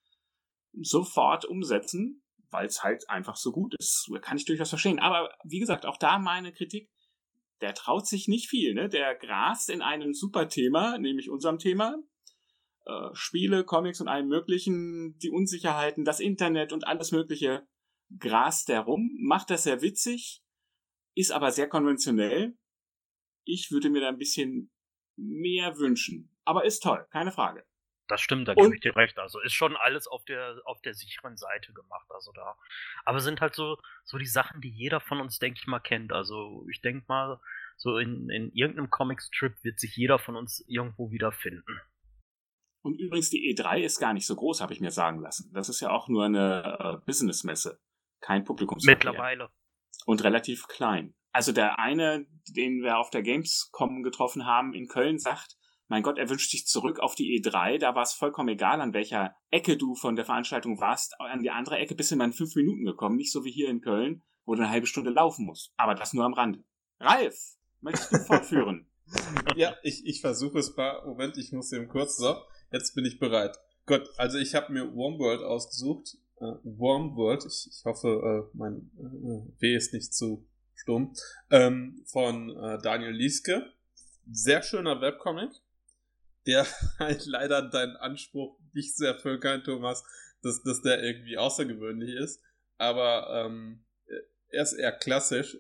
sofort 0.80 1.44
umsetzen, 1.44 2.22
weil 2.50 2.66
es 2.66 2.82
halt 2.82 3.08
einfach 3.08 3.36
so 3.36 3.52
gut 3.52 3.74
ist. 3.78 4.10
Kann 4.20 4.36
ich 4.36 4.44
durchaus 4.44 4.68
verstehen. 4.68 4.98
Aber 4.98 5.30
wie 5.44 5.58
gesagt, 5.58 5.86
auch 5.86 5.96
da 5.96 6.18
meine 6.18 6.52
Kritik 6.52 6.90
der 7.62 7.74
traut 7.74 8.06
sich 8.06 8.28
nicht 8.28 8.48
viel, 8.48 8.74
ne? 8.74 8.88
Der 8.88 9.14
grast 9.14 9.70
in 9.70 9.82
einem 9.82 10.12
super 10.12 10.48
Thema, 10.48 10.98
nämlich 10.98 11.30
unserem 11.30 11.58
Thema, 11.58 11.96
äh, 12.84 13.10
Spiele, 13.14 13.64
Comics 13.64 14.00
und 14.00 14.08
allem 14.08 14.28
möglichen, 14.28 15.16
die 15.18 15.30
Unsicherheiten, 15.30 16.04
das 16.04 16.20
Internet 16.20 16.72
und 16.72 16.86
alles 16.86 17.12
mögliche 17.12 17.66
grast 18.18 18.68
herum, 18.68 19.16
macht 19.20 19.50
das 19.50 19.62
sehr 19.62 19.80
witzig, 19.80 20.42
ist 21.14 21.32
aber 21.32 21.52
sehr 21.52 21.68
konventionell. 21.68 22.58
Ich 23.44 23.70
würde 23.70 23.90
mir 23.90 24.00
da 24.00 24.08
ein 24.08 24.18
bisschen 24.18 24.70
mehr 25.16 25.78
wünschen. 25.78 26.30
Aber 26.44 26.64
ist 26.64 26.82
toll, 26.82 27.06
keine 27.10 27.32
Frage. 27.32 27.64
Das 28.08 28.20
stimmt, 28.20 28.48
da 28.48 28.54
gebe 28.54 28.74
ich 28.74 28.80
dir 28.80 28.96
recht. 28.96 29.18
Also 29.18 29.40
ist 29.40 29.54
schon 29.54 29.76
alles 29.76 30.06
auf 30.06 30.24
der, 30.24 30.60
auf 30.64 30.80
der 30.82 30.94
sicheren 30.94 31.36
Seite 31.36 31.72
gemacht. 31.72 32.06
Also 32.10 32.32
da. 32.32 32.56
Aber 33.04 33.20
sind 33.20 33.40
halt 33.40 33.54
so, 33.54 33.78
so 34.04 34.18
die 34.18 34.26
Sachen, 34.26 34.60
die 34.60 34.70
jeder 34.70 35.00
von 35.00 35.20
uns, 35.20 35.38
denke 35.38 35.58
ich 35.60 35.66
mal, 35.66 35.80
kennt. 35.80 36.12
Also 36.12 36.66
ich 36.70 36.80
denke 36.80 37.04
mal, 37.08 37.40
so 37.76 37.98
in, 37.98 38.28
in 38.28 38.50
irgendeinem 38.52 38.90
Comic-Strip 38.90 39.62
wird 39.62 39.78
sich 39.78 39.96
jeder 39.96 40.18
von 40.18 40.36
uns 40.36 40.64
irgendwo 40.66 41.10
wiederfinden. 41.10 41.80
Und 42.82 42.98
übrigens, 42.98 43.30
die 43.30 43.54
E3 43.54 43.80
ist 43.80 44.00
gar 44.00 44.12
nicht 44.12 44.26
so 44.26 44.34
groß, 44.34 44.60
habe 44.60 44.72
ich 44.72 44.80
mir 44.80 44.90
sagen 44.90 45.20
lassen. 45.20 45.52
Das 45.54 45.68
ist 45.68 45.80
ja 45.80 45.90
auch 45.90 46.08
nur 46.08 46.24
eine 46.24 46.78
äh, 46.80 47.06
Businessmesse, 47.06 47.80
kein 48.20 48.44
Publikumsverkehr. 48.44 49.10
Mittlerweile. 49.10 49.50
Und 50.04 50.24
relativ 50.24 50.66
klein. 50.66 51.14
Also 51.32 51.52
der 51.52 51.78
eine, 51.78 52.26
den 52.48 52.82
wir 52.82 52.98
auf 52.98 53.10
der 53.10 53.22
Gamescom 53.22 54.02
getroffen 54.02 54.46
haben 54.46 54.74
in 54.74 54.88
Köln, 54.88 55.18
sagt, 55.18 55.56
mein 55.92 56.02
Gott, 56.02 56.16
er 56.16 56.30
wünscht 56.30 56.50
sich 56.50 56.66
zurück 56.66 57.00
auf 57.00 57.14
die 57.14 57.38
E3. 57.38 57.76
Da 57.76 57.94
war 57.94 58.02
es 58.02 58.14
vollkommen 58.14 58.48
egal, 58.48 58.80
an 58.80 58.94
welcher 58.94 59.36
Ecke 59.50 59.76
du 59.76 59.94
von 59.94 60.16
der 60.16 60.24
Veranstaltung 60.24 60.80
warst. 60.80 61.20
An 61.20 61.42
die 61.42 61.50
andere 61.50 61.76
Ecke 61.76 61.94
bist 61.94 62.10
du 62.10 62.18
in 62.18 62.32
fünf 62.32 62.56
Minuten 62.56 62.86
gekommen, 62.86 63.16
nicht 63.16 63.30
so 63.30 63.44
wie 63.44 63.50
hier 63.50 63.68
in 63.68 63.82
Köln, 63.82 64.22
wo 64.46 64.54
du 64.54 64.62
eine 64.62 64.70
halbe 64.70 64.86
Stunde 64.86 65.10
laufen 65.10 65.44
musst. 65.44 65.70
Aber 65.76 65.94
das 65.94 66.14
nur 66.14 66.24
am 66.24 66.32
Rande. 66.32 66.64
Ralf, 66.98 67.36
möchtest 67.82 68.10
du 68.10 68.18
fortführen? 68.20 68.86
ja, 69.56 69.76
ich, 69.82 70.06
ich 70.06 70.22
versuche 70.22 70.60
es 70.60 70.74
mal. 70.74 71.04
Moment, 71.04 71.36
ich 71.36 71.52
muss 71.52 71.70
eben 71.72 71.88
kurz. 71.88 72.16
So, 72.16 72.36
jetzt 72.72 72.94
bin 72.94 73.04
ich 73.04 73.18
bereit. 73.18 73.58
Gott, 73.84 74.08
also 74.16 74.38
ich 74.38 74.54
habe 74.54 74.72
mir 74.72 74.94
Wormworld 74.94 75.42
ausgesucht. 75.42 76.16
Äh, 76.40 76.54
Wormworld, 76.64 77.44
ich, 77.44 77.68
ich 77.70 77.84
hoffe, 77.84 78.48
äh, 78.48 78.56
mein 78.56 78.90
äh, 78.96 79.60
W 79.60 79.76
ist 79.76 79.92
nicht 79.92 80.14
zu 80.14 80.48
stumm. 80.74 81.12
Ähm, 81.50 82.02
von 82.06 82.48
äh, 82.48 82.78
Daniel 82.78 83.12
Lieske. 83.12 83.74
Sehr 84.30 84.62
schöner 84.62 85.02
Webcomic 85.02 85.50
der 86.46 86.66
halt 86.98 87.26
leider 87.26 87.62
deinen 87.62 87.96
Anspruch 87.96 88.58
nicht 88.72 88.96
so 88.96 89.04
erfüllen 89.04 89.40
kann, 89.40 89.64
Thomas, 89.64 90.04
dass, 90.42 90.62
dass 90.62 90.82
der 90.82 91.02
irgendwie 91.02 91.38
außergewöhnlich 91.38 92.14
ist. 92.14 92.40
Aber 92.78 93.44
ähm, 93.44 93.84
er 94.48 94.62
ist 94.62 94.72
eher 94.72 94.92
klassisch. 94.92 95.56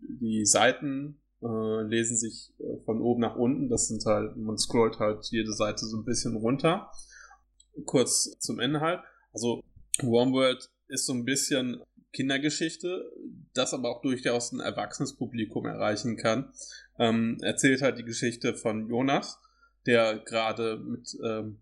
Die 0.00 0.44
Seiten 0.44 1.20
äh, 1.42 1.82
lesen 1.82 2.16
sich 2.16 2.52
äh, 2.58 2.82
von 2.84 3.00
oben 3.00 3.20
nach 3.20 3.36
unten. 3.36 3.68
Das 3.68 3.88
sind 3.88 4.04
halt, 4.04 4.36
man 4.36 4.58
scrollt 4.58 4.98
halt 4.98 5.26
jede 5.30 5.52
Seite 5.52 5.86
so 5.86 5.96
ein 5.96 6.04
bisschen 6.04 6.36
runter. 6.36 6.90
Kurz 7.84 8.38
zum 8.38 8.60
Inhalt. 8.60 9.00
Also 9.32 9.62
Wormworld 10.02 10.70
ist 10.88 11.06
so 11.06 11.12
ein 11.12 11.24
bisschen 11.24 11.82
Kindergeschichte, 12.12 13.12
das 13.52 13.74
aber 13.74 13.90
auch 13.90 14.00
durchaus 14.00 14.52
ein 14.52 14.60
erwachsenes 14.60 15.16
Publikum 15.16 15.66
erreichen 15.66 16.16
kann. 16.16 16.52
Ähm, 16.98 17.36
erzählt 17.42 17.82
halt 17.82 17.98
die 17.98 18.04
Geschichte 18.04 18.54
von 18.54 18.88
Jonas, 18.88 19.38
der 19.86 20.18
gerade 20.18 20.78
mit 20.78 21.16
ähm, 21.24 21.60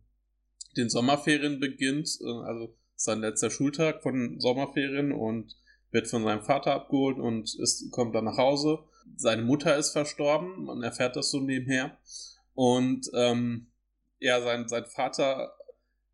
den 0.76 0.88
Sommerferien 0.88 1.60
beginnt, 1.60 2.08
äh, 2.20 2.46
also 2.46 2.76
sein 2.96 3.20
letzter 3.20 3.50
Schultag 3.50 4.02
von 4.02 4.40
Sommerferien 4.40 5.12
und 5.12 5.56
wird 5.90 6.08
von 6.08 6.24
seinem 6.24 6.42
Vater 6.42 6.72
abgeholt 6.72 7.18
und 7.18 7.54
ist, 7.60 7.90
kommt 7.92 8.14
dann 8.14 8.24
nach 8.24 8.38
Hause. 8.38 8.80
Seine 9.16 9.42
Mutter 9.42 9.76
ist 9.76 9.92
verstorben, 9.92 10.64
man 10.64 10.82
erfährt 10.82 11.16
das 11.16 11.30
so 11.30 11.40
nebenher. 11.40 11.98
Und 12.54 13.10
ähm, 13.14 13.70
ja, 14.18 14.40
sein, 14.40 14.68
sein 14.68 14.86
Vater 14.86 15.52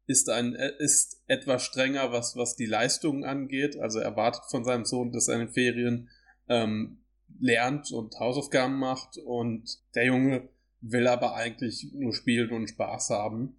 ist 0.06 0.28
ein 0.28 0.54
ist 0.54 1.22
etwas 1.28 1.62
strenger, 1.62 2.10
was, 2.10 2.34
was 2.34 2.56
die 2.56 2.66
Leistungen 2.66 3.24
angeht. 3.24 3.78
Also 3.78 4.00
er 4.00 4.06
erwartet 4.06 4.42
von 4.50 4.64
seinem 4.64 4.84
Sohn, 4.84 5.12
dass 5.12 5.28
er 5.28 5.34
in 5.34 5.46
den 5.46 5.54
Ferien 5.54 6.10
ähm, 6.48 7.04
lernt 7.38 7.92
und 7.92 8.18
Hausaufgaben 8.18 8.76
macht. 8.76 9.18
Und 9.18 9.78
der 9.94 10.06
Junge 10.06 10.48
will 10.80 11.06
aber 11.06 11.34
eigentlich 11.34 11.90
nur 11.92 12.14
spielen 12.14 12.50
und 12.50 12.68
Spaß 12.68 13.10
haben. 13.10 13.56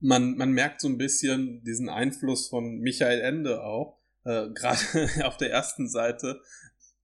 Man, 0.00 0.36
man 0.36 0.52
merkt 0.52 0.80
so 0.80 0.88
ein 0.88 0.98
bisschen 0.98 1.62
diesen 1.64 1.88
Einfluss 1.88 2.48
von 2.48 2.78
Michael 2.78 3.20
Ende 3.20 3.62
auch. 3.62 4.00
Äh, 4.24 4.48
Gerade 4.54 4.80
auf 5.24 5.36
der 5.36 5.50
ersten 5.50 5.88
Seite. 5.88 6.40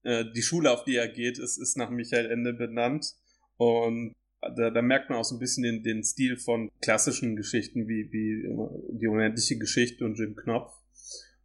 Äh, 0.03 0.25
die 0.35 0.43
Schule, 0.43 0.71
auf 0.71 0.85
die 0.85 0.97
er 0.97 1.09
geht, 1.09 1.39
ist, 1.39 1.59
ist 1.59 1.77
nach 1.77 1.91
Michael 1.91 2.31
Ende 2.31 2.53
benannt. 2.53 3.15
Und 3.57 4.15
da, 4.41 4.71
da 4.71 4.83
merkt 4.83 5.11
man 5.11 5.19
auch 5.19 5.25
so 5.25 5.37
ein 5.37 5.41
bisschen 5.41 5.63
den, 5.63 5.83
den 5.83 6.03
Stil 6.03 6.37
von 6.37 6.71
klassischen 6.81 7.37
Geschichten 7.37 7.89
wie, 7.89 8.11
wie 8.11 8.99
die 8.99 9.07
unendliche 9.07 9.59
Geschichte 9.59 10.05
und 10.05 10.19
Jim 10.19 10.37
Knopf. 10.37 10.73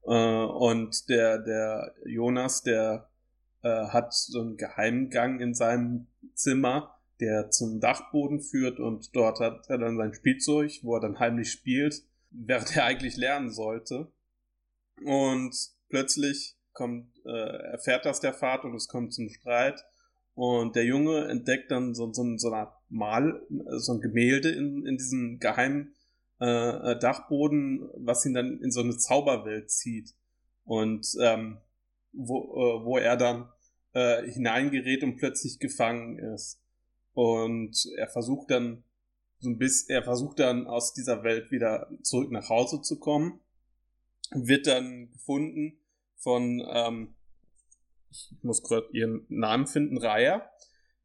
Äh, 0.05 0.11
und 0.11 1.09
der, 1.09 1.39
der 1.39 1.93
Jonas, 2.05 2.63
der 2.63 3.09
äh, 3.63 3.87
hat 3.87 4.13
so 4.13 4.41
einen 4.41 4.57
Geheimgang 4.57 5.39
in 5.39 5.53
seinem 5.53 6.07
Zimmer 6.35 6.94
der 7.19 7.49
zum 7.49 7.79
Dachboden 7.79 8.41
führt 8.41 8.79
und 8.79 9.15
dort 9.15 9.39
hat 9.39 9.69
er 9.69 9.77
dann 9.77 9.97
sein 9.97 10.13
Spielzeug, 10.13 10.79
wo 10.83 10.95
er 10.95 11.01
dann 11.01 11.19
heimlich 11.19 11.51
spielt, 11.51 12.03
während 12.31 12.75
er 12.75 12.85
eigentlich 12.85 13.17
lernen 13.17 13.51
sollte. 13.51 14.11
Und 15.03 15.55
plötzlich 15.89 16.57
kommt, 16.73 17.07
äh, 17.25 17.71
erfährt 17.71 18.05
das 18.05 18.19
der 18.19 18.33
Vater 18.33 18.65
und 18.65 18.75
es 18.75 18.87
kommt 18.87 19.13
zum 19.13 19.29
Streit. 19.29 19.83
Und 20.33 20.75
der 20.75 20.85
Junge 20.85 21.29
entdeckt 21.29 21.71
dann 21.71 21.95
so, 21.95 22.11
so, 22.11 22.37
so 22.37 22.51
eine 22.51 22.67
Mal, 22.89 23.41
so 23.77 23.93
ein 23.93 24.01
Gemälde 24.01 24.49
in, 24.49 24.85
in 24.85 24.97
diesem 24.97 25.39
geheimen 25.39 25.95
äh, 26.39 26.97
Dachboden, 26.99 27.89
was 27.95 28.25
ihn 28.25 28.33
dann 28.33 28.59
in 28.61 28.71
so 28.71 28.81
eine 28.81 28.97
Zauberwelt 28.97 29.71
zieht. 29.71 30.13
Und 30.65 31.07
ähm, 31.21 31.59
wo, 32.11 32.39
äh, 32.41 32.85
wo 32.85 32.97
er 32.97 33.17
dann 33.17 33.49
äh, 33.93 34.29
hineingerät 34.29 35.03
und 35.03 35.17
plötzlich 35.17 35.59
gefangen 35.59 36.19
ist. 36.19 36.61
Und 37.15 37.87
er 37.95 38.09
versucht 38.09 38.51
dann 38.51 38.83
so 39.39 39.49
ein 39.49 39.57
bisschen, 39.57 39.95
er 39.95 40.03
versucht 40.03 40.39
dann 40.39 40.67
aus 40.67 40.93
dieser 40.93 41.23
Welt 41.23 41.49
wieder 41.49 41.89
zurück 42.03 42.29
nach 42.31 42.49
Hause 42.49 42.81
zu 42.81 42.99
kommen. 42.99 43.39
Wird 44.31 44.67
dann 44.67 45.11
gefunden 45.11 45.79
von, 46.17 46.61
ähm, 46.69 47.15
ich 48.11 48.35
muss 48.41 48.63
gerade 48.63 48.87
ihren 48.91 49.25
Namen 49.29 49.65
finden, 49.65 49.97
Raya. 49.97 50.47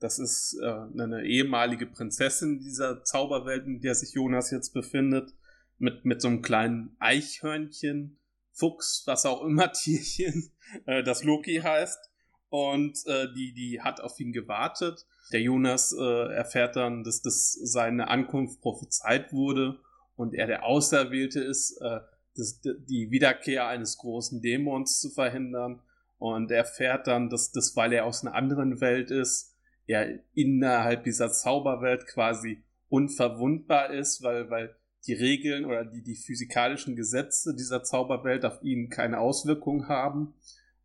Das 0.00 0.18
ist 0.18 0.58
äh, 0.60 0.66
eine 0.66 1.24
ehemalige 1.24 1.86
Prinzessin 1.86 2.58
dieser 2.58 3.04
Zauberwelt, 3.04 3.66
in 3.66 3.80
der 3.80 3.94
sich 3.94 4.14
Jonas 4.14 4.50
jetzt 4.50 4.72
befindet. 4.72 5.32
Mit, 5.78 6.04
mit 6.04 6.20
so 6.20 6.28
einem 6.28 6.42
kleinen 6.42 6.94
Eichhörnchen, 6.98 8.18
Fuchs, 8.52 9.04
was 9.06 9.24
auch 9.26 9.42
immer 9.44 9.72
Tierchen, 9.72 10.52
äh, 10.86 11.02
das 11.04 11.22
Loki 11.22 11.60
heißt. 11.62 12.09
Und 12.50 12.98
äh, 13.06 13.32
die, 13.32 13.54
die 13.54 13.80
hat 13.80 14.00
auf 14.00 14.20
ihn 14.20 14.32
gewartet 14.32 15.06
der 15.32 15.42
Jonas 15.42 15.92
äh, 15.92 16.32
erfährt 16.32 16.76
dann, 16.76 17.04
dass 17.04 17.22
das 17.22 17.52
seine 17.52 18.08
Ankunft 18.08 18.60
prophezeit 18.60 19.32
wurde 19.32 19.78
und 20.16 20.34
er 20.34 20.46
der 20.46 20.64
Auserwählte 20.64 21.40
ist, 21.40 21.80
äh, 21.80 22.00
das, 22.36 22.60
die 22.60 23.10
Wiederkehr 23.10 23.66
eines 23.68 23.98
großen 23.98 24.40
Dämons 24.40 25.00
zu 25.00 25.10
verhindern. 25.10 25.80
Und 26.18 26.50
er 26.50 26.58
erfährt 26.58 27.06
dann, 27.06 27.30
dass 27.30 27.50
das, 27.50 27.76
weil 27.76 27.92
er 27.92 28.04
aus 28.04 28.22
einer 28.22 28.34
anderen 28.34 28.80
Welt 28.80 29.10
ist, 29.10 29.56
er 29.86 30.20
innerhalb 30.34 31.04
dieser 31.04 31.32
Zauberwelt 31.32 32.06
quasi 32.06 32.62
unverwundbar 32.88 33.90
ist, 33.90 34.22
weil, 34.22 34.50
weil 34.50 34.76
die 35.06 35.14
Regeln 35.14 35.64
oder 35.64 35.84
die, 35.84 36.02
die 36.02 36.16
physikalischen 36.16 36.94
Gesetze 36.94 37.54
dieser 37.56 37.82
Zauberwelt 37.82 38.44
auf 38.44 38.62
ihn 38.62 38.90
keine 38.90 39.18
Auswirkung 39.18 39.88
haben. 39.88 40.34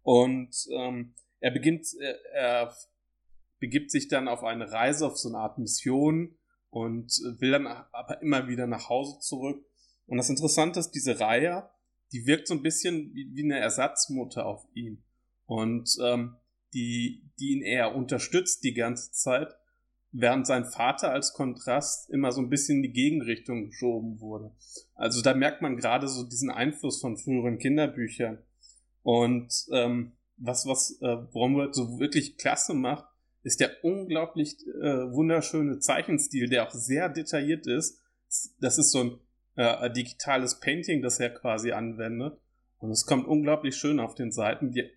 Und 0.03 0.67
ähm, 0.71 1.13
er 1.45 1.51
beginnt, 1.51 1.85
er, 1.99 2.25
er 2.33 2.75
begibt 3.59 3.91
sich 3.91 4.07
dann 4.07 4.27
auf 4.27 4.43
eine 4.43 4.71
Reise, 4.71 5.05
auf 5.05 5.15
so 5.19 5.29
eine 5.29 5.37
Art 5.37 5.59
Mission 5.59 6.35
und 6.71 7.11
will 7.37 7.51
dann 7.51 7.67
aber 7.67 8.19
immer 8.23 8.47
wieder 8.47 8.65
nach 8.65 8.89
Hause 8.89 9.19
zurück. 9.19 9.63
Und 10.07 10.17
das 10.17 10.31
Interessante 10.31 10.79
ist, 10.79 10.91
diese 10.91 11.19
Reihe, 11.19 11.69
die 12.11 12.25
wirkt 12.25 12.47
so 12.47 12.55
ein 12.55 12.63
bisschen 12.63 13.13
wie, 13.13 13.29
wie 13.35 13.43
eine 13.43 13.59
Ersatzmutter 13.59 14.43
auf 14.43 14.65
ihn. 14.73 15.03
Und 15.45 15.95
ähm, 16.03 16.35
die, 16.73 17.29
die 17.39 17.51
ihn 17.51 17.61
eher 17.61 17.95
unterstützt 17.95 18.63
die 18.63 18.73
ganze 18.73 19.11
Zeit, 19.11 19.55
während 20.11 20.47
sein 20.47 20.65
Vater 20.65 21.11
als 21.11 21.33
Kontrast 21.33 22.09
immer 22.09 22.31
so 22.31 22.41
ein 22.41 22.49
bisschen 22.49 22.77
in 22.77 22.83
die 22.83 22.93
Gegenrichtung 22.93 23.67
geschoben 23.67 24.19
wurde. 24.19 24.51
Also 24.95 25.21
da 25.21 25.35
merkt 25.35 25.61
man 25.61 25.77
gerade 25.77 26.07
so 26.07 26.23
diesen 26.23 26.49
Einfluss 26.49 27.01
von 27.01 27.17
früheren 27.17 27.59
Kinderbüchern. 27.59 28.39
Und 29.03 29.67
ähm, 29.71 30.13
was, 30.37 30.65
was 30.65 30.97
äh, 31.01 31.15
Bromwood 31.31 31.75
so 31.75 31.99
wirklich 31.99 32.37
klasse 32.37 32.73
macht, 32.73 33.05
ist 33.43 33.59
der 33.59 33.83
unglaublich 33.83 34.57
äh, 34.81 35.11
wunderschöne 35.11 35.79
Zeichenstil, 35.79 36.49
der 36.49 36.67
auch 36.67 36.71
sehr 36.71 37.09
detailliert 37.09 37.67
ist. 37.67 38.01
Das 38.59 38.77
ist 38.77 38.91
so 38.91 39.03
ein 39.03 39.19
äh, 39.55 39.91
digitales 39.91 40.59
Painting, 40.59 41.01
das 41.01 41.19
er 41.19 41.29
quasi 41.29 41.71
anwendet. 41.71 42.39
Und 42.79 42.91
es 42.91 43.05
kommt 43.05 43.27
unglaublich 43.27 43.75
schön 43.75 43.99
auf 43.99 44.15
den 44.15 44.31
Seiten, 44.31 44.71
die 44.71 44.89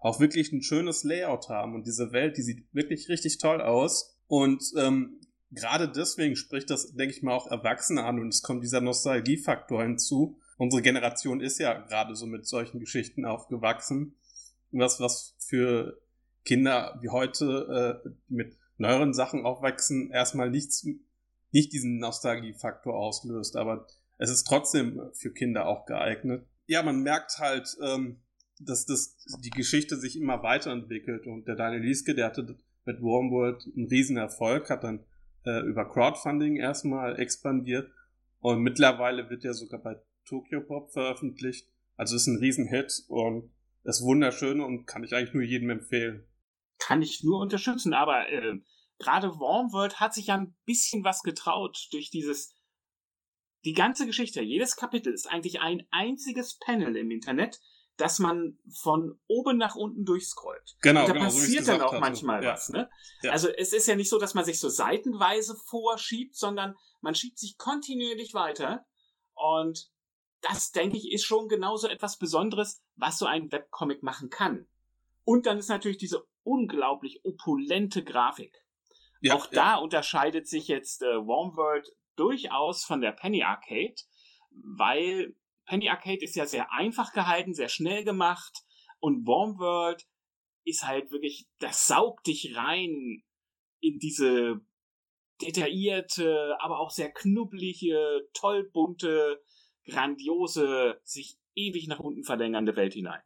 auch 0.00 0.20
wirklich 0.20 0.52
ein 0.52 0.62
schönes 0.62 1.04
Layout 1.04 1.48
haben. 1.48 1.74
Und 1.74 1.86
diese 1.86 2.12
Welt, 2.12 2.36
die 2.36 2.42
sieht 2.42 2.64
wirklich 2.72 3.08
richtig 3.08 3.38
toll 3.38 3.60
aus. 3.60 4.18
Und 4.26 4.62
ähm, 4.76 5.20
gerade 5.50 5.88
deswegen 5.88 6.36
spricht 6.36 6.70
das, 6.70 6.94
denke 6.94 7.14
ich 7.14 7.22
mal, 7.22 7.34
auch 7.34 7.50
Erwachsene 7.50 8.04
an 8.04 8.20
und 8.20 8.28
es 8.28 8.42
kommt 8.42 8.62
dieser 8.62 8.80
Nostalgiefaktor 8.80 9.82
hinzu. 9.82 10.38
Unsere 10.58 10.82
Generation 10.82 11.40
ist 11.40 11.58
ja 11.58 11.74
gerade 11.74 12.14
so 12.14 12.26
mit 12.26 12.46
solchen 12.46 12.80
Geschichten 12.80 13.24
aufgewachsen. 13.24 14.16
Was, 14.78 15.00
was 15.00 15.36
für 15.38 16.00
Kinder 16.44 16.98
wie 17.00 17.08
heute 17.08 18.02
äh, 18.04 18.08
mit 18.28 18.56
neueren 18.76 19.14
Sachen 19.14 19.44
aufwachsen, 19.44 20.10
erstmal 20.10 20.50
nichts, 20.50 20.86
nicht 21.52 21.72
diesen 21.72 21.98
Nostalgiefaktor 21.98 22.94
auslöst, 22.94 23.56
aber 23.56 23.86
es 24.18 24.30
ist 24.30 24.44
trotzdem 24.44 25.00
für 25.14 25.32
Kinder 25.32 25.66
auch 25.66 25.86
geeignet. 25.86 26.46
Ja, 26.66 26.82
man 26.82 27.02
merkt 27.02 27.38
halt, 27.38 27.76
ähm, 27.82 28.20
dass 28.60 28.86
das, 28.86 29.16
die 29.40 29.50
Geschichte 29.50 29.96
sich 29.96 30.16
immer 30.16 30.42
weiterentwickelt 30.42 31.26
und 31.26 31.46
der 31.46 31.56
Daniel 31.56 31.82
Lieske, 31.82 32.14
der 32.14 32.26
hatte 32.26 32.58
mit 32.84 33.00
Wormworld 33.00 33.64
einen 33.76 33.88
riesen 33.88 34.16
Erfolg, 34.16 34.70
hat 34.70 34.84
dann 34.84 35.04
äh, 35.44 35.60
über 35.60 35.88
Crowdfunding 35.88 36.56
erstmal 36.56 37.18
expandiert 37.18 37.90
und 38.40 38.62
mittlerweile 38.62 39.30
wird 39.30 39.44
er 39.44 39.54
sogar 39.54 39.80
bei 39.80 39.96
Tokyo 40.24 40.60
Pop 40.60 40.92
veröffentlicht. 40.92 41.68
Also 41.96 42.16
ist 42.16 42.26
ein 42.26 42.38
Riesenhit 42.38 43.04
und 43.08 43.50
ist 43.84 44.02
wunderschön 44.02 44.60
und 44.60 44.86
kann 44.86 45.04
ich 45.04 45.14
eigentlich 45.14 45.34
nur 45.34 45.42
jedem 45.42 45.70
empfehlen. 45.70 46.26
Kann 46.78 47.02
ich 47.02 47.22
nur 47.22 47.40
unterstützen, 47.40 47.94
aber 47.94 48.28
äh, 48.28 48.54
gerade 48.98 49.38
Wormworld 49.38 50.00
hat 50.00 50.14
sich 50.14 50.26
ja 50.26 50.36
ein 50.36 50.56
bisschen 50.64 51.04
was 51.04 51.22
getraut 51.22 51.88
durch 51.92 52.10
dieses 52.10 52.54
die 53.64 53.72
ganze 53.72 54.06
Geschichte, 54.06 54.42
jedes 54.42 54.76
Kapitel 54.76 55.12
ist 55.12 55.26
eigentlich 55.26 55.60
ein 55.60 55.86
einziges 55.90 56.58
Panel 56.58 56.96
im 56.96 57.10
Internet, 57.10 57.60
dass 57.96 58.18
man 58.18 58.58
von 58.82 59.18
oben 59.26 59.56
nach 59.56 59.76
unten 59.76 60.04
durchscrollt. 60.04 60.76
Genau, 60.82 61.02
und 61.02 61.08
da 61.08 61.12
genau, 61.12 61.24
passiert 61.26 61.64
so 61.64 61.72
dann 61.72 61.82
auch 61.82 61.92
hatte. 61.92 62.00
manchmal 62.00 62.42
ja. 62.42 62.52
was. 62.52 62.68
Ne? 62.68 62.90
Ja. 63.22 63.32
Also 63.32 63.48
es 63.48 63.72
ist 63.72 63.86
ja 63.86 63.96
nicht 63.96 64.10
so, 64.10 64.18
dass 64.18 64.34
man 64.34 64.44
sich 64.44 64.58
so 64.58 64.68
seitenweise 64.68 65.56
vorschiebt, 65.66 66.36
sondern 66.36 66.74
man 67.00 67.14
schiebt 67.14 67.38
sich 67.38 67.56
kontinuierlich 67.56 68.34
weiter. 68.34 68.84
Und 69.34 69.90
das, 70.40 70.72
denke 70.72 70.96
ich, 70.96 71.10
ist 71.12 71.24
schon 71.24 71.48
genauso 71.48 71.88
etwas 71.88 72.18
Besonderes, 72.18 72.82
was 72.96 73.18
so 73.18 73.26
ein 73.26 73.50
Webcomic 73.50 74.02
machen 74.02 74.30
kann. 74.30 74.66
Und 75.24 75.46
dann 75.46 75.58
ist 75.58 75.68
natürlich 75.68 75.98
diese 75.98 76.26
unglaublich 76.42 77.24
opulente 77.24 78.04
Grafik. 78.04 78.64
Ja, 79.20 79.34
auch 79.34 79.46
da 79.46 79.76
unterscheidet 79.76 80.46
sich 80.46 80.68
jetzt 80.68 81.02
äh, 81.02 81.26
Wormworld 81.26 81.88
durchaus 82.16 82.84
von 82.84 83.00
der 83.00 83.12
Penny 83.12 83.42
Arcade, 83.42 83.94
weil 84.50 85.34
Penny 85.66 85.88
Arcade 85.88 86.22
ist 86.22 86.36
ja 86.36 86.46
sehr 86.46 86.70
einfach 86.72 87.12
gehalten, 87.12 87.54
sehr 87.54 87.70
schnell 87.70 88.04
gemacht 88.04 88.64
und 89.00 89.26
Wormworld 89.26 90.06
ist 90.64 90.86
halt 90.86 91.10
wirklich, 91.10 91.46
das 91.58 91.86
saugt 91.86 92.26
dich 92.26 92.54
rein 92.54 93.22
in 93.80 93.98
diese 93.98 94.60
detaillierte, 95.40 96.56
aber 96.60 96.78
auch 96.78 96.90
sehr 96.90 97.12
knubbelige, 97.12 98.28
toll 98.32 98.70
bunte, 98.72 99.42
grandiose, 99.86 101.00
sich 101.02 101.38
ewig 101.54 101.88
nach 101.88 101.98
unten 102.00 102.24
verlängernde 102.24 102.76
Welt 102.76 102.94
hinein. 102.94 103.20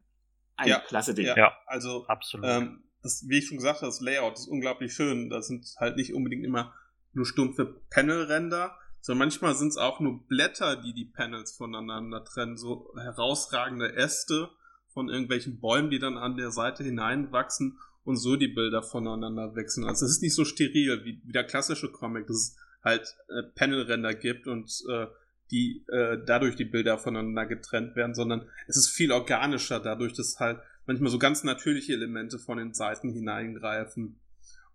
Ein 0.57 0.69
Ja, 0.69 0.81
klasse 0.81 1.15
Ding. 1.15 1.27
Ja, 1.27 1.37
Ja. 1.37 1.53
also 1.67 2.07
Absolut. 2.07 2.47
ähm, 2.49 2.85
das, 3.03 3.25
wie 3.29 3.39
ich 3.39 3.47
schon 3.47 3.59
gesagt 3.59 3.77
habe, 3.79 3.87
das 3.87 4.01
Layout 4.01 4.35
ist 4.35 4.49
unglaublich 4.49 4.93
schön. 4.93 5.31
Das 5.31 5.47
sind 5.47 5.67
halt 5.79 5.97
nicht 5.97 6.13
unbedingt 6.15 6.45
immer 6.45 6.75
nur 7.13 7.27
stumpfe 7.27 7.81
Panelränder, 7.91 8.77
sondern 9.01 9.29
manchmal 9.29 9.55
sind 9.55 9.69
es 9.69 9.77
auch 9.77 10.01
nur 10.01 10.27
Blätter, 10.27 10.77
die 10.77 10.93
die 10.93 11.05
Panels 11.07 11.57
voneinander 11.57 12.25
trennen, 12.25 12.57
so 12.57 12.93
herausragende 12.97 13.95
Äste 13.95 14.51
von 14.89 15.09
irgendwelchen 15.09 15.61
Bäumen, 15.61 15.91
die 15.91 15.99
dann 16.01 16.19
an 16.19 16.37
der 16.37 16.51
Seite 16.51 16.83
hineinwachsen 16.83 17.79
und 18.03 18.17
so 18.17 18.37
die 18.37 18.49
Bilder 18.49 18.83
voneinander 18.83 19.55
wechseln. 19.55 19.85
Also 19.87 20.05
es 20.07 20.13
ist 20.13 20.23
nicht 20.23 20.35
so 20.35 20.45
steril 20.45 21.05
wie, 21.05 21.21
wie 21.25 21.33
der 21.33 21.45
klassische 21.45 21.91
Comic, 21.93 22.27
dass 22.27 22.37
es 22.37 22.57
halt 22.83 23.03
äh, 23.29 23.43
Panelränder 23.55 24.15
gibt 24.15 24.47
und 24.49 24.71
äh, 24.91 25.07
die 25.51 25.85
äh, 25.89 26.19
dadurch 26.27 26.57
die 26.57 26.65
Bilder 26.65 26.99
voneinander 26.99 27.47
getrennt 27.47 27.97
werden, 27.97 28.15
sondern 28.15 28.49
es 28.67 28.77
ist 28.77 28.89
viel 28.91 29.13
organischer, 29.13 29.81
dadurch, 29.81 30.13
dass 30.13 30.39
halt 30.39 30.61
manchmal 30.87 31.11
so 31.11 31.19
ganz 31.19 31.45
natürliche 31.45 31.93
Elemente 31.95 32.39
von 32.39 32.59
den 32.59 32.75
Seiten 32.75 33.11
hineingreifen. 33.11 34.21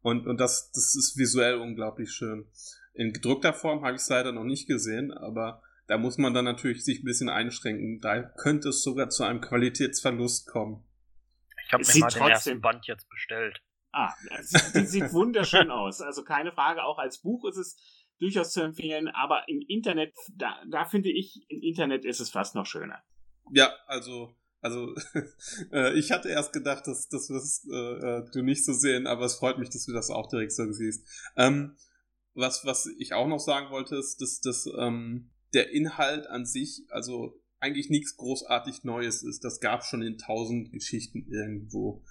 Und, 0.01 0.27
und 0.27 0.39
das, 0.39 0.71
das 0.71 0.95
ist 0.95 1.17
visuell 1.17 1.55
unglaublich 1.55 2.11
schön. 2.11 2.45
In 2.93 3.13
gedruckter 3.13 3.53
Form 3.53 3.83
habe 3.83 3.95
ich 3.95 4.01
es 4.01 4.09
leider 4.09 4.31
noch 4.31 4.43
nicht 4.43 4.67
gesehen, 4.67 5.11
aber 5.11 5.61
da 5.87 5.97
muss 5.97 6.17
man 6.17 6.33
dann 6.33 6.45
natürlich 6.45 6.83
sich 6.83 7.01
ein 7.01 7.05
bisschen 7.05 7.29
einschränken. 7.29 7.99
Da 8.01 8.21
könnte 8.21 8.69
es 8.69 8.83
sogar 8.83 9.09
zu 9.09 9.23
einem 9.23 9.41
Qualitätsverlust 9.41 10.47
kommen. 10.47 10.83
ich 11.65 11.73
habe 11.73 11.81
es 11.81 11.87
mir 11.89 11.93
sieht 11.93 12.01
mal 12.01 12.07
den 12.09 12.17
trotzdem- 12.19 12.31
ersten 12.31 12.61
Band 12.61 12.87
jetzt 12.87 13.09
bestellt. 13.09 13.61
Ah, 13.95 14.11
die 14.73 14.87
sieht 14.87 15.13
wunderschön 15.13 15.69
aus. 15.69 16.01
Also 16.01 16.23
keine 16.23 16.51
Frage, 16.51 16.83
auch 16.83 16.97
als 16.97 17.19
Buch 17.21 17.45
ist 17.47 17.57
es 17.57 17.77
durchaus 18.23 18.53
zu 18.53 18.61
empfehlen, 18.61 19.09
aber 19.09 19.47
im 19.49 19.61
Internet, 19.67 20.13
da, 20.33 20.55
da 20.71 20.85
finde 20.85 21.11
ich, 21.11 21.45
im 21.49 21.61
Internet 21.61 22.05
ist 22.05 22.21
es 22.21 22.29
fast 22.29 22.55
noch 22.55 22.65
schöner. 22.65 23.03
Ja, 23.51 23.73
also, 23.85 24.33
also 24.61 24.95
äh, 25.73 25.97
ich 25.99 26.11
hatte 26.11 26.29
erst 26.29 26.53
gedacht, 26.53 26.87
dass, 26.87 27.09
dass 27.09 27.29
wirst 27.29 27.67
äh, 27.69 28.19
äh, 28.19 28.25
du 28.31 28.41
nicht 28.41 28.63
so 28.63 28.71
sehen, 28.71 29.07
aber 29.07 29.25
es 29.25 29.35
freut 29.35 29.59
mich, 29.59 29.69
dass 29.69 29.85
du 29.85 29.91
das 29.91 30.09
auch 30.09 30.29
direkt 30.29 30.53
so 30.53 30.71
siehst. 30.71 31.05
Ähm, 31.35 31.75
was, 32.33 32.65
was 32.65 32.89
ich 32.97 33.13
auch 33.13 33.27
noch 33.27 33.39
sagen 33.39 33.69
wollte, 33.71 33.97
ist, 33.97 34.21
dass, 34.21 34.39
dass 34.39 34.67
ähm, 34.79 35.29
der 35.53 35.71
Inhalt 35.71 36.25
an 36.27 36.45
sich, 36.45 36.85
also 36.89 37.39
eigentlich 37.59 37.89
nichts 37.89 38.15
großartig 38.15 38.83
Neues 38.83 39.21
ist. 39.23 39.43
Das 39.43 39.59
gab 39.59 39.83
schon 39.85 40.01
in 40.01 40.17
tausend 40.17 40.71
Geschichten 40.71 41.27
irgendwo. 41.29 42.03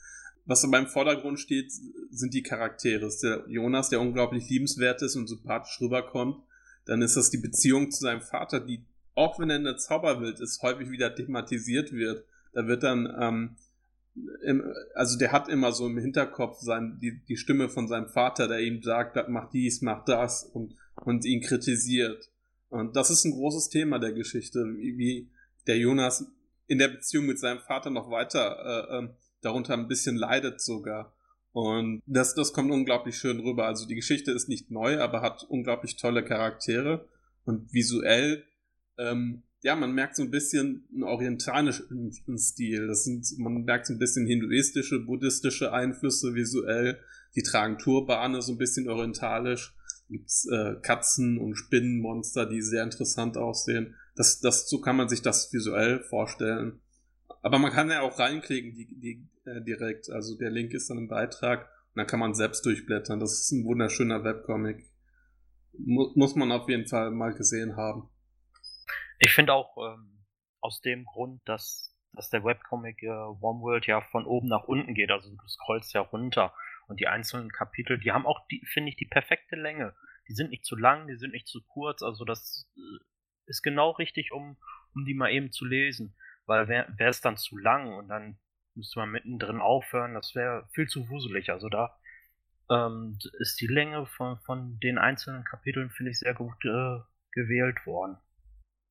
Was 0.53 0.65
aber 0.65 0.79
im 0.79 0.87
Vordergrund 0.87 1.41
steht, 1.41 1.73
sind 2.11 2.35
die 2.35 2.43
Charaktere. 2.43 3.07
Ist 3.07 3.23
der 3.23 3.43
Jonas, 3.49 3.89
der 3.89 4.03
unglaublich 4.03 4.51
liebenswert 4.51 5.01
ist 5.01 5.17
und 5.17 5.27
sympathisch 5.27 5.81
rüberkommt. 5.81 6.45
Dann 6.85 7.01
ist 7.01 7.17
das 7.17 7.31
die 7.31 7.39
Beziehung 7.39 7.91
zu 7.91 8.03
seinem 8.03 8.21
Vater, 8.21 8.61
die, 8.61 8.85
auch 9.15 9.39
wenn 9.39 9.49
er 9.49 9.57
eine 9.57 9.77
Zauberwelt 9.77 10.41
ist, 10.41 10.61
häufig 10.61 10.91
wieder 10.91 11.15
thematisiert 11.15 11.93
wird. 11.93 12.27
Da 12.53 12.67
wird 12.67 12.83
dann, 12.83 13.11
ähm, 13.19 13.57
im, 14.45 14.63
also 14.95 15.17
der 15.17 15.33
hat 15.33 15.49
immer 15.49 15.73
so 15.73 15.87
im 15.87 15.97
Hinterkopf 15.97 16.59
sein, 16.61 16.99
die, 17.01 17.25
die 17.25 17.39
Stimme 17.39 17.71
von 17.71 17.89
seinem 17.89 18.09
Vater, 18.09 18.47
der 18.47 18.61
ihm 18.61 18.83
sagt, 18.83 19.17
mach 19.31 19.49
dies, 19.49 19.81
mach 19.81 20.05
das 20.05 20.45
und, 20.45 20.75
und 20.97 21.25
ihn 21.25 21.41
kritisiert. 21.41 22.31
Und 22.69 22.95
das 22.95 23.09
ist 23.09 23.25
ein 23.25 23.33
großes 23.33 23.71
Thema 23.71 23.99
der 23.99 24.13
Geschichte, 24.13 24.67
wie, 24.77 24.99
wie 24.99 25.31
der 25.67 25.79
Jonas 25.79 26.27
in 26.67 26.77
der 26.77 26.89
Beziehung 26.89 27.25
mit 27.25 27.39
seinem 27.39 27.61
Vater 27.61 27.89
noch 27.89 28.11
weiter 28.11 28.91
äh, 28.91 28.99
ähm, 28.99 29.15
darunter 29.43 29.75
ein 29.75 29.89
bisschen 29.89 30.17
leidet 30.17 30.61
sogar. 30.61 31.15
Und 31.53 32.03
das, 32.07 32.35
das 32.35 32.53
kommt 32.53 32.71
unglaublich 32.71 33.17
schön 33.17 33.41
rüber. 33.41 33.67
Also 33.67 33.87
die 33.87 33.95
Geschichte 33.95 34.33
ist 34.33 34.49
nicht 34.49 34.71
neu, 34.71 35.01
aber 35.01 35.21
hat 35.21 35.45
unglaublich 35.45 35.97
tolle 35.97 36.25
Charaktere 36.25 37.07
und 37.45 37.73
visuell, 37.73 38.45
ähm, 38.99 39.43
ja, 39.63 39.77
man 39.77 39.93
merkt 39.93 40.17
so 40.17 40.23
ein 40.23 40.31
bisschen 40.31 40.89
einen 40.93 41.05
orientalischen 41.05 42.39
Stil. 42.39 42.89
Das 42.89 43.05
sind, 43.05 43.27
man 43.39 43.65
merkt 43.65 43.87
so 43.87 43.93
ein 43.93 43.99
bisschen 43.99 44.27
hinduistische, 44.27 44.99
buddhistische 45.01 45.73
Einflüsse 45.73 46.35
visuell. 46.35 46.99
Die 47.37 47.43
tragen 47.43 47.79
Turbane 47.79 48.43
so 48.43 48.53
ein 48.53 48.59
bisschen 48.59 48.89
orientalisch. 48.89 49.75
Gibt's 50.09 50.47
äh, 50.51 50.75
Katzen 50.83 51.39
und 51.39 51.55
Spinnenmonster, 51.55 52.47
die 52.47 52.61
sehr 52.61 52.83
interessant 52.83 53.37
aussehen. 53.37 53.95
Das, 54.17 54.41
das, 54.41 54.69
so 54.69 54.81
kann 54.81 54.97
man 54.97 55.09
sich 55.09 55.23
das 55.23 55.53
visuell 55.53 56.01
vorstellen. 56.01 56.81
Aber 57.43 57.59
man 57.59 57.73
kann 57.73 57.91
ja 57.91 58.03
auch 58.03 58.19
reinklicken 58.19 58.75
die, 58.75 58.87
die, 58.87 59.29
äh, 59.45 59.61
direkt. 59.63 60.11
Also 60.11 60.37
der 60.37 60.51
Link 60.51 60.73
ist 60.73 60.91
dann 60.91 60.99
im 60.99 61.09
Beitrag 61.09 61.63
und 61.63 61.97
dann 61.97 62.07
kann 62.07 62.21
man 62.21 62.35
selbst 62.35 62.65
durchblättern. 62.65 63.21
Das 63.21 63.33
ist 63.33 63.53
ein 63.53 63.65
wunderschöner 63.65 64.25
Webcomic. 64.25 64.85
Mu 65.73 66.13
muss 66.15 66.35
man 66.35 66.53
auf 66.53 66.69
jeden 66.69 66.87
Fall 66.87 67.11
mal 67.11 67.35
gesehen 67.35 67.77
haben. 67.77 68.09
Ich 69.19 69.33
finde 69.33 69.55
auch 69.55 69.77
ähm, 69.79 70.25
aus 70.61 70.81
dem 70.81 71.05
Grund, 71.05 71.41
dass, 71.47 71.97
dass 72.13 72.31
der 72.31 72.45
Webcomic 72.45 73.03
äh, 73.03 73.07
Wormworld 73.07 73.87
ja 73.87 74.01
von 74.01 74.27
oben 74.27 74.49
nach 74.49 74.65
unten 74.65 74.95
geht, 74.95 75.11
also 75.11 75.31
du 75.31 75.49
scrollst 75.49 75.95
ja 75.95 76.01
runter 76.01 76.53
und 76.89 77.01
die 77.01 77.07
einzelnen 77.07 77.51
Kapitel, 77.51 77.99
die 77.99 78.13
haben 78.13 78.27
auch, 78.27 78.41
finde 78.73 78.91
ich, 78.91 78.97
die 78.97 79.07
perfekte 79.07 79.57
Länge. 79.57 79.95
Die 80.29 80.35
sind 80.35 80.51
nicht 80.51 80.65
zu 80.65 80.77
lang, 80.77 81.07
die 81.07 81.17
sind 81.17 81.33
nicht 81.33 81.47
zu 81.47 81.63
kurz, 81.63 82.03
also 82.03 82.25
das 82.25 82.69
äh, 82.77 83.05
ist 83.47 83.63
genau 83.63 83.91
richtig, 83.91 84.33
um, 84.33 84.57
um 84.95 85.05
die 85.05 85.15
mal 85.15 85.31
eben 85.31 85.53
zu 85.53 85.65
lesen. 85.65 86.17
Weil 86.47 86.69
wäre 86.69 86.93
es 86.99 87.21
dann 87.21 87.37
zu 87.37 87.57
lang 87.57 87.95
und 87.95 88.09
dann 88.09 88.39
müsste 88.75 88.99
man 88.99 89.11
mittendrin 89.11 89.61
aufhören, 89.61 90.15
das 90.15 90.35
wäre 90.35 90.69
viel 90.73 90.87
zu 90.87 91.09
wuselig. 91.09 91.51
Also 91.51 91.69
da 91.69 91.97
ähm, 92.71 93.19
ist 93.39 93.61
die 93.61 93.67
Länge 93.67 94.07
von, 94.07 94.39
von 94.41 94.79
den 94.81 94.99
einzelnen 94.99 95.45
Kapiteln, 95.45 95.91
finde 95.91 96.13
ich, 96.13 96.19
sehr 96.19 96.35
gut 96.35 96.65
äh, 96.65 97.01
gewählt 97.33 97.85
worden. 97.87 98.17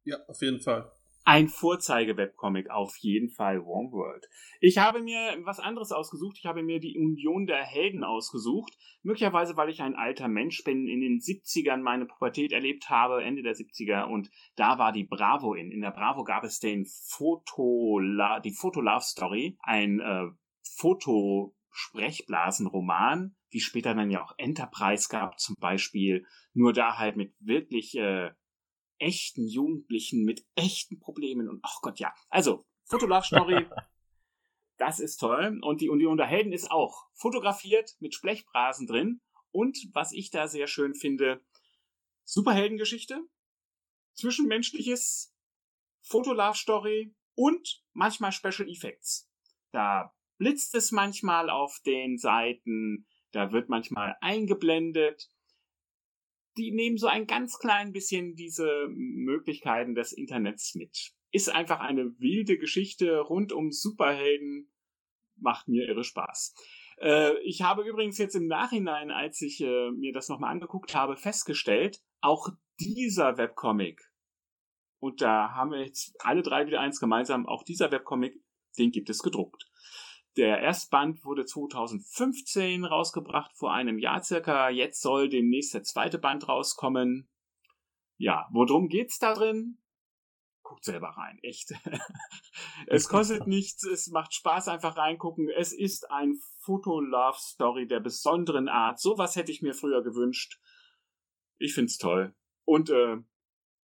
Ja, 0.04 0.18
auf 0.28 0.42
jeden 0.42 0.62
Fall. 0.62 0.92
Ein 1.24 1.50
Vorzeige-Webcomic 1.50 2.72
auf 2.72 2.98
jeden 2.98 3.30
Fall 3.30 3.64
Wormworld. 3.64 4.28
Ich 4.60 4.80
habe 4.80 5.02
mir 5.02 5.38
was 5.44 5.60
anderes 5.60 5.92
ausgesucht. 5.92 6.38
Ich 6.40 6.46
habe 6.46 6.64
mir 6.64 6.80
die 6.80 6.98
Union 6.98 7.46
der 7.46 7.64
Helden 7.64 8.04
ausgesucht. 8.04 8.74
Möglicherweise, 9.04 9.56
weil 9.56 9.70
ich 9.70 9.82
ein 9.82 9.96
alter 9.96 10.28
Mensch 10.28 10.64
bin, 10.64 10.88
in 10.88 11.02
den 11.02 11.20
70ern 11.20 11.82
meine 11.82 12.06
Pubertät 12.06 12.52
erlebt 12.52 12.90
habe, 12.90 13.24
Ende 13.24 13.44
der 13.44 13.56
70er, 13.56 14.06
und 14.06 14.32
da 14.56 14.80
war 14.80 14.92
die 14.92 15.04
Bravo 15.04 15.54
in. 15.54 15.72
In 15.72 15.82
der 15.82 15.92
Bravo 15.92 16.24
gab 16.24 16.44
es 16.44 16.60
den 16.60 16.86
Foto, 16.86 18.00
die 18.44 18.54
Foto-Love-Story, 18.54 19.58
ein 19.62 20.00
äh, 20.00 20.28
Foto- 20.64 21.56
Sprechblasenroman 21.74 23.34
die 23.54 23.60
später 23.60 23.94
dann 23.94 24.12
ja 24.12 24.24
auch 24.24 24.34
Enterprise 24.38 25.08
gab 25.10 25.40
zum 25.40 25.56
Beispiel, 25.60 26.26
nur 26.54 26.74
da 26.74 26.98
halt 26.98 27.18
mit 27.18 27.34
wirklich 27.40 27.98
äh, 27.98 28.32
echten 29.02 29.48
Jugendlichen, 29.48 30.24
mit 30.24 30.46
echten 30.56 31.00
Problemen 31.00 31.50
und 31.50 31.60
ach 31.64 31.82
Gott, 31.82 32.00
ja. 32.00 32.14
Also, 32.30 32.66
Fotolove 32.86 33.26
Story, 33.26 33.66
das 34.78 35.00
ist 35.00 35.18
toll. 35.18 35.60
Und 35.62 35.82
die, 35.82 35.90
und 35.90 36.00
die 36.00 36.06
Unterhelden 36.06 36.54
ist 36.54 36.72
auch 36.72 37.08
fotografiert 37.14 37.96
mit 38.00 38.14
Sprechbrasen 38.14 38.88
drin. 38.88 39.22
Und 39.52 39.78
was 39.94 40.12
ich 40.12 40.30
da 40.30 40.48
sehr 40.48 40.68
schön 40.68 40.96
finde, 40.96 41.44
Superheldengeschichte, 42.24 43.22
zwischenmenschliches, 44.14 45.36
Fotolove 46.02 46.58
Story 46.58 47.16
und 47.36 47.84
manchmal 47.94 48.32
Special 48.32 48.70
Effects. 48.70 49.30
Da 49.72 50.14
blitzt 50.38 50.76
es 50.76 50.92
manchmal 50.92 51.50
auf 51.50 51.80
den 51.86 52.18
Seiten, 52.18 53.08
da 53.32 53.52
wird 53.52 53.70
manchmal 53.70 54.18
eingeblendet. 54.22 55.30
Die 56.58 56.72
nehmen 56.72 56.98
so 56.98 57.08
ein 57.08 57.28
ganz 57.28 57.58
klein 57.60 57.92
bisschen 57.92 58.36
diese 58.36 58.88
Möglichkeiten 58.90 59.96
des 59.96 60.12
Internets 60.12 60.76
mit. 60.76 61.14
Ist 61.32 61.50
einfach 61.50 61.80
eine 61.80 62.20
wilde 62.20 62.58
Geschichte 62.58 63.20
rund 63.20 63.54
um 63.54 63.72
Superhelden. 63.72 64.72
Macht 65.38 65.68
mir 65.68 65.88
irre 65.88 66.04
Spaß. 66.04 66.54
Äh, 67.00 67.38
ich 67.44 67.62
habe 67.62 67.84
übrigens 67.84 68.18
jetzt 68.18 68.36
im 68.36 68.48
Nachhinein, 68.48 69.12
als 69.12 69.42
ich 69.42 69.62
äh, 69.62 69.92
mir 69.92 70.14
das 70.14 70.30
nochmal 70.30 70.52
angeguckt 70.52 70.94
habe, 70.94 71.16
festgestellt, 71.16 72.02
auch 72.20 72.50
dieser 72.80 73.38
Webcomic, 73.38 74.02
und 75.02 75.20
da 75.22 75.54
haben 75.56 75.72
wir 75.72 75.84
jetzt 75.84 76.14
alle 76.20 76.44
drei 76.44 76.68
wieder 76.68 76.80
eins 76.80 77.00
gemeinsam, 77.00 77.48
auch 77.48 77.64
dieser 77.64 77.92
Webcomic, 77.92 78.40
den 78.78 78.92
gibt 78.92 79.10
es 79.10 79.24
gedruckt. 79.24 79.68
Der 80.38 80.62
Erstband 80.62 81.26
wurde 81.26 81.46
2015 81.46 82.86
rausgebracht, 82.86 83.52
vor 83.58 83.74
einem 83.74 84.00
Jahr 84.00 84.24
circa. 84.24 84.70
Jetzt 84.70 85.02
soll 85.02 85.28
demnächst 85.28 85.74
der 85.74 85.84
zweite 85.84 86.20
Band 86.20 86.48
rauskommen. 86.48 87.30
Ja, 88.18 88.48
worum 88.52 88.88
geht's 88.88 89.20
da 89.20 89.34
drin? 89.34 89.80
Guckt 90.64 90.86
selber 90.86 91.10
rein, 91.10 91.38
echt. 91.42 91.74
es 92.88 93.10
kostet 93.10 93.46
nichts, 93.46 93.84
es 93.84 94.08
macht 94.08 94.34
Spaß 94.34 94.70
einfach 94.70 94.96
reingucken. 94.96 95.50
Es 95.50 95.74
ist 95.74 96.10
ein 96.10 96.40
Foto-Love-Story 96.60 97.88
der 97.88 98.00
besonderen 98.00 98.70
Art. 98.70 99.02
Sowas 99.02 99.36
hätte 99.36 99.52
ich 99.52 99.62
mir 99.62 99.74
früher 99.74 100.02
gewünscht. 100.02 100.62
Ich 101.58 101.74
find's 101.74 101.98
toll. 101.98 102.34
Und 102.64 102.90
äh, 102.90 103.18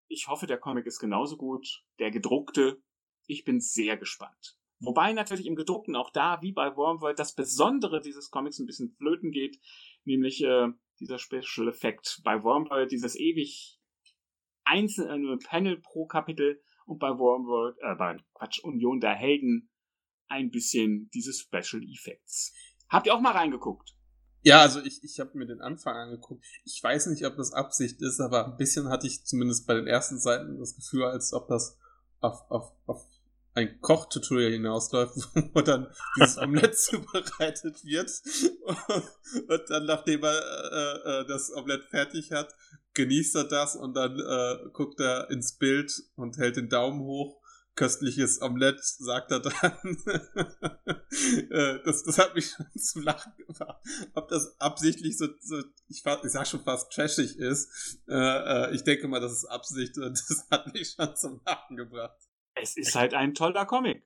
ich 0.08 0.28
hoffe, 0.28 0.46
der 0.46 0.58
Comic 0.58 0.86
ist 0.86 1.00
genauso 1.00 1.36
gut. 1.36 1.84
Der 1.98 2.10
gedruckte. 2.10 2.82
Ich 3.26 3.44
bin 3.44 3.60
sehr 3.60 3.96
gespannt. 3.96 4.59
Wobei 4.80 5.12
natürlich 5.12 5.46
im 5.46 5.56
gedruckten 5.56 5.94
auch 5.94 6.10
da, 6.10 6.40
wie 6.40 6.52
bei 6.52 6.74
Wormwood, 6.74 7.18
das 7.18 7.34
Besondere 7.34 8.00
dieses 8.00 8.30
Comics 8.30 8.58
ein 8.58 8.66
bisschen 8.66 8.90
flöten 8.96 9.30
geht, 9.30 9.60
nämlich 10.04 10.42
äh, 10.42 10.68
dieser 10.98 11.18
Special 11.18 11.68
Effekt. 11.68 12.20
Bei 12.24 12.42
Wormwood 12.42 12.90
dieses 12.90 13.14
ewig 13.14 13.78
einzelne 14.64 15.36
Panel 15.38 15.78
pro 15.80 16.06
Kapitel 16.06 16.62
und 16.86 16.98
bei 16.98 17.10
Wormwood, 17.10 17.76
äh, 17.82 17.94
bei 17.94 18.16
Quatsch, 18.34 18.64
Union 18.64 19.00
der 19.00 19.14
Helden 19.14 19.70
ein 20.28 20.50
bisschen 20.50 21.10
diese 21.12 21.32
Special 21.34 21.82
Effects. 21.82 22.54
Habt 22.88 23.06
ihr 23.06 23.14
auch 23.14 23.20
mal 23.20 23.32
reingeguckt? 23.32 23.94
Ja, 24.42 24.60
also 24.62 24.80
ich, 24.80 25.04
ich 25.04 25.20
habe 25.20 25.36
mir 25.36 25.46
den 25.46 25.60
Anfang 25.60 25.94
angeguckt. 25.94 26.44
Ich 26.64 26.82
weiß 26.82 27.08
nicht, 27.08 27.26
ob 27.26 27.36
das 27.36 27.52
Absicht 27.52 28.00
ist, 28.00 28.20
aber 28.20 28.46
ein 28.46 28.56
bisschen 28.56 28.88
hatte 28.88 29.06
ich 29.06 29.24
zumindest 29.26 29.66
bei 29.66 29.74
den 29.74 29.86
ersten 29.86 30.18
Seiten 30.18 30.58
das 30.58 30.74
Gefühl, 30.74 31.04
als 31.04 31.34
ob 31.34 31.48
das 31.48 31.78
auf, 32.20 32.50
auf, 32.50 32.72
auf 32.86 33.06
ein 33.60 33.80
Kochtutorial 33.80 34.52
hinausläuft, 34.52 35.16
wo 35.54 35.60
dann 35.60 35.86
dieses 36.16 36.38
Omelett 36.38 36.78
zubereitet 36.78 37.84
wird. 37.84 38.10
Und 39.48 39.70
dann, 39.70 39.86
nachdem 39.86 40.22
er 40.24 40.32
äh, 40.72 41.20
äh, 41.20 41.26
das 41.26 41.52
Omelett 41.54 41.84
fertig 41.84 42.32
hat, 42.32 42.54
genießt 42.94 43.36
er 43.36 43.44
das 43.44 43.76
und 43.76 43.94
dann 43.94 44.18
äh, 44.18 44.68
guckt 44.72 44.98
er 44.98 45.30
ins 45.30 45.56
Bild 45.56 46.02
und 46.16 46.38
hält 46.38 46.56
den 46.56 46.68
Daumen 46.68 47.00
hoch. 47.00 47.40
Köstliches 47.76 48.42
Omelett, 48.42 48.82
sagt 48.82 49.30
er 49.30 49.40
dann. 49.40 49.96
äh, 51.50 51.78
das, 51.84 52.02
das 52.02 52.18
hat 52.18 52.34
mich 52.34 52.50
schon 52.50 52.66
zum 52.76 53.02
Lachen 53.02 53.32
gebracht. 53.38 53.80
Ob 54.12 54.28
das 54.28 54.60
absichtlich 54.60 55.16
so, 55.16 55.28
so 55.40 55.62
ich, 55.88 56.04
ich 56.04 56.32
sag 56.32 56.46
schon 56.48 56.64
fast 56.64 56.92
trashig 56.92 57.38
ist. 57.38 57.98
Äh, 58.08 58.16
äh, 58.16 58.74
ich 58.74 58.82
denke 58.82 59.06
mal, 59.06 59.20
das 59.20 59.32
ist 59.32 59.44
Absicht 59.44 59.96
und 59.98 60.12
das 60.28 60.46
hat 60.50 60.74
mich 60.74 60.90
schon 60.90 61.14
zum 61.16 61.40
Lachen 61.46 61.76
gebracht. 61.76 62.18
Es 62.60 62.76
ist 62.76 62.94
halt 62.94 63.14
ein 63.14 63.34
toller 63.34 63.66
Comic. 63.66 64.02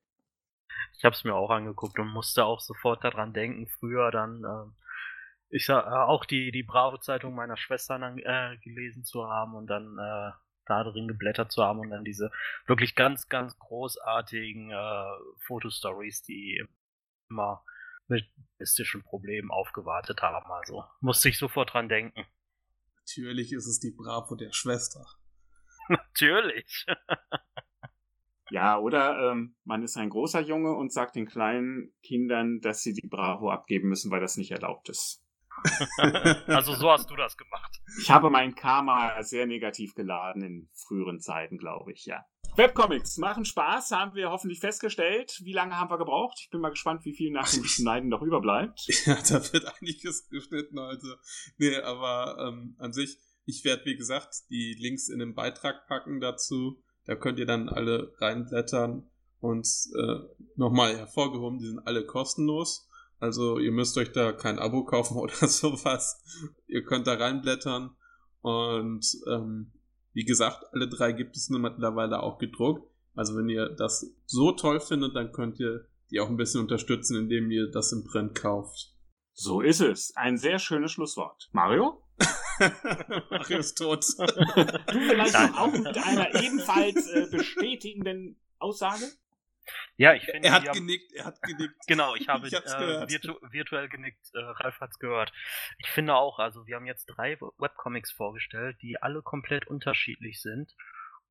Ich 0.96 1.04
habe 1.04 1.14
es 1.14 1.24
mir 1.24 1.34
auch 1.34 1.50
angeguckt 1.50 1.98
und 1.98 2.08
musste 2.08 2.44
auch 2.44 2.60
sofort 2.60 3.04
daran 3.04 3.32
denken, 3.32 3.66
früher 3.66 4.10
dann, 4.10 4.44
äh, 4.44 5.56
ich 5.56 5.66
sag, 5.66 5.86
äh, 5.86 5.90
auch 5.90 6.24
die, 6.24 6.50
die 6.50 6.62
Bravo-Zeitung 6.62 7.34
meiner 7.34 7.56
Schwestern 7.56 8.18
äh, 8.18 8.56
gelesen 8.62 9.04
zu 9.04 9.28
haben 9.28 9.54
und 9.54 9.66
dann 9.66 9.98
äh, 9.98 10.32
da 10.66 10.84
drin 10.84 11.08
geblättert 11.08 11.52
zu 11.52 11.62
haben 11.62 11.80
und 11.80 11.90
dann 11.90 12.04
diese 12.04 12.30
wirklich 12.66 12.94
ganz, 12.94 13.28
ganz 13.28 13.58
großartigen 13.58 14.70
äh, 14.70 15.04
Fotostories, 15.40 16.22
die 16.22 16.64
immer 17.28 17.64
mit 18.06 18.26
mystischen 18.58 19.02
Problemen 19.02 19.50
aufgewartet 19.50 20.22
haben. 20.22 20.50
Also 20.50 20.84
musste 21.00 21.28
ich 21.28 21.38
sofort 21.38 21.72
dran 21.72 21.88
denken. 21.88 22.26
Natürlich 22.98 23.52
ist 23.52 23.66
es 23.66 23.80
die 23.80 23.90
Bravo 23.90 24.34
der 24.34 24.52
Schwester. 24.52 25.06
Natürlich. 25.88 26.86
Ja, 28.54 28.78
oder 28.78 29.32
ähm, 29.32 29.56
man 29.64 29.82
ist 29.82 29.96
ein 29.96 30.10
großer 30.10 30.40
Junge 30.40 30.76
und 30.76 30.92
sagt 30.92 31.16
den 31.16 31.26
kleinen 31.26 31.92
Kindern, 32.04 32.60
dass 32.60 32.82
sie 32.82 32.92
die 32.92 33.08
Bravo 33.08 33.50
abgeben 33.50 33.88
müssen, 33.88 34.12
weil 34.12 34.20
das 34.20 34.36
nicht 34.36 34.52
erlaubt 34.52 34.88
ist. 34.90 35.24
also 36.46 36.72
so 36.74 36.88
hast 36.88 37.10
du 37.10 37.16
das 37.16 37.36
gemacht. 37.36 37.80
Ich 38.00 38.12
habe 38.12 38.30
mein 38.30 38.54
Karma 38.54 39.20
sehr 39.24 39.46
negativ 39.46 39.96
geladen 39.96 40.44
in 40.44 40.68
früheren 40.72 41.18
Zeiten, 41.18 41.58
glaube 41.58 41.90
ich, 41.94 42.06
ja. 42.06 42.24
Webcomics 42.54 43.16
machen 43.16 43.44
Spaß, 43.44 43.90
haben 43.90 44.14
wir 44.14 44.30
hoffentlich 44.30 44.60
festgestellt. 44.60 45.40
Wie 45.42 45.52
lange 45.52 45.76
haben 45.76 45.90
wir 45.90 45.98
gebraucht? 45.98 46.38
Ich 46.40 46.50
bin 46.50 46.60
mal 46.60 46.70
gespannt, 46.70 47.04
wie 47.04 47.16
viel 47.16 47.32
nach 47.32 47.50
dem 47.52 47.64
Schneiden 47.64 48.08
noch 48.08 48.22
überbleibt. 48.22 48.86
Ja, 49.06 49.16
da 49.16 49.52
wird 49.52 49.64
einiges 49.80 50.28
geschnitten 50.28 50.78
heute. 50.78 51.18
Nee, 51.58 51.74
aber 51.78 52.36
ähm, 52.38 52.76
an 52.78 52.92
sich, 52.92 53.18
ich 53.46 53.64
werde, 53.64 53.84
wie 53.84 53.96
gesagt, 53.96 54.48
die 54.48 54.76
Links 54.78 55.08
in 55.08 55.18
den 55.18 55.34
Beitrag 55.34 55.88
packen 55.88 56.20
dazu. 56.20 56.83
Da 57.06 57.14
könnt 57.14 57.38
ihr 57.38 57.46
dann 57.46 57.68
alle 57.68 58.14
reinblättern 58.18 59.10
und 59.40 59.66
äh, 59.96 60.20
nochmal 60.56 60.96
hervorgehoben, 60.96 61.58
die 61.58 61.66
sind 61.66 61.86
alle 61.86 62.06
kostenlos. 62.06 62.88
Also 63.18 63.58
ihr 63.58 63.72
müsst 63.72 63.96
euch 63.98 64.12
da 64.12 64.32
kein 64.32 64.58
Abo 64.58 64.84
kaufen 64.84 65.16
oder 65.18 65.48
sowas. 65.48 66.22
Ihr 66.66 66.84
könnt 66.84 67.06
da 67.06 67.14
reinblättern 67.14 67.96
und 68.40 69.06
ähm, 69.28 69.72
wie 70.12 70.24
gesagt, 70.24 70.64
alle 70.72 70.88
drei 70.88 71.12
gibt 71.12 71.36
es 71.36 71.50
mittlerweile 71.50 72.22
auch 72.22 72.38
gedruckt. 72.38 72.88
Also 73.14 73.36
wenn 73.36 73.48
ihr 73.48 73.68
das 73.70 74.14
so 74.26 74.52
toll 74.52 74.80
findet, 74.80 75.14
dann 75.14 75.32
könnt 75.32 75.58
ihr 75.60 75.86
die 76.10 76.20
auch 76.20 76.28
ein 76.28 76.36
bisschen 76.36 76.60
unterstützen, 76.60 77.16
indem 77.16 77.50
ihr 77.50 77.70
das 77.70 77.92
im 77.92 78.04
Print 78.04 78.34
kauft. 78.34 78.94
So 79.32 79.60
ist 79.60 79.80
es. 79.80 80.12
Ein 80.16 80.36
sehr 80.36 80.58
schönes 80.58 80.92
Schlusswort. 80.92 81.48
Mario? 81.52 82.02
Mario 83.30 83.58
ist 83.58 83.74
tot. 83.76 84.04
du 84.18 85.00
vielleicht 85.00 85.36
auch 85.36 85.72
mit 85.72 85.96
einer 85.98 86.34
ebenfalls 86.42 87.08
äh, 87.08 87.26
bestätigenden 87.30 88.40
Aussage? 88.58 89.04
Ja, 89.96 90.12
ich 90.14 90.24
finde. 90.24 90.48
Er 90.48 90.54
hat 90.54 90.72
genickt, 90.72 91.12
er 91.12 91.24
hat 91.24 91.42
genickt. 91.42 91.86
Genau, 91.86 92.14
ich 92.14 92.28
habe 92.28 92.46
ich 92.46 92.52
äh, 92.52 93.08
virtu 93.08 93.34
virtuell 93.50 93.88
genickt. 93.88 94.34
Äh, 94.34 94.40
Ralf 94.40 94.80
hat's 94.80 94.98
gehört. 94.98 95.32
Ich 95.78 95.88
finde 95.90 96.14
auch, 96.14 96.38
also 96.38 96.66
wir 96.66 96.76
haben 96.76 96.86
jetzt 96.86 97.06
drei 97.06 97.38
Webcomics 97.58 98.12
vorgestellt, 98.12 98.76
die 98.82 99.00
alle 99.00 99.22
komplett 99.22 99.66
unterschiedlich 99.66 100.42
sind. 100.42 100.74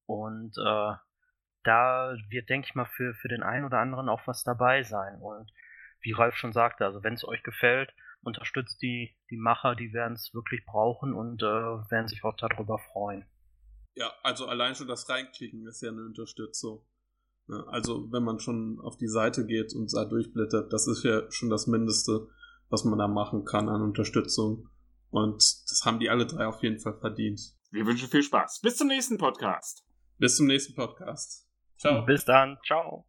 Und 0.06 0.58
äh, 0.58 0.94
da 1.64 2.16
wird, 2.30 2.50
denke 2.50 2.68
ich 2.68 2.76
mal, 2.76 2.86
für, 2.86 3.14
für 3.14 3.28
den 3.28 3.44
einen 3.44 3.66
oder 3.66 3.80
anderen 3.80 4.10
auch 4.10 4.26
was 4.26 4.44
dabei 4.44 4.84
sein. 4.84 5.20
Und 5.22 5.52
wie 6.02 6.14
Ralf 6.14 6.36
schon 6.36 6.54
sagte, 6.54 6.86
also 6.86 7.04
wenn 7.04 7.14
es 7.14 7.26
euch 7.26 7.44
gefällt, 7.44 7.94
unterstützt 8.24 8.82
die, 8.82 9.16
die 9.30 9.38
Macher, 9.38 9.76
die 9.76 9.94
werden 9.94 10.14
es 10.14 10.34
wirklich 10.34 10.66
brauchen 10.66 11.14
und 11.14 11.42
äh, 11.42 11.46
werden 11.46 12.08
sich 12.08 12.24
auch 12.24 12.36
darüber 12.36 12.80
freuen. 12.80 13.26
Ja, 13.96 14.12
also 14.24 14.48
allein 14.48 14.76
schon 14.76 14.88
das 14.88 15.08
Reinklicken 15.08 15.68
ist 15.68 15.82
ja 15.82 15.90
eine 15.90 16.04
Unterstützung. 16.06 16.86
Also 17.68 18.12
wenn 18.12 18.24
man 18.24 18.40
schon 18.40 18.80
auf 18.80 18.98
die 18.98 19.08
Seite 19.08 19.46
geht 19.46 19.74
und 19.76 19.94
da 19.94 20.06
durchblättert, 20.06 20.72
das 20.72 20.88
ist 20.88 21.04
ja 21.04 21.30
schon 21.30 21.50
das 21.50 21.68
Mindeste, 21.68 22.28
was 22.70 22.86
man 22.86 22.98
da 22.98 23.08
machen 23.08 23.46
kann 23.46 23.70
an 23.70 23.82
Unterstützung. 23.82 24.70
Und 25.10 25.44
das 25.70 25.82
haben 25.86 26.00
die 26.00 26.10
alle 26.10 26.26
drei 26.26 26.48
auf 26.48 26.64
jeden 26.64 26.80
Fall 26.80 26.98
verdient. 27.00 27.40
Wir 27.72 27.86
wünschen 27.86 28.08
viel 28.08 28.24
Spaß. 28.24 28.62
Bis 28.62 28.78
zum 28.78 28.88
nächsten 28.88 29.18
Podcast. 29.18 29.86
Bis 30.18 30.38
zum 30.38 30.48
nächsten 30.48 30.74
Podcast. 30.74 31.48
Ciao. 31.78 32.06
Bis 32.06 32.24
dann. 32.26 32.58
Ciao. 32.66 33.06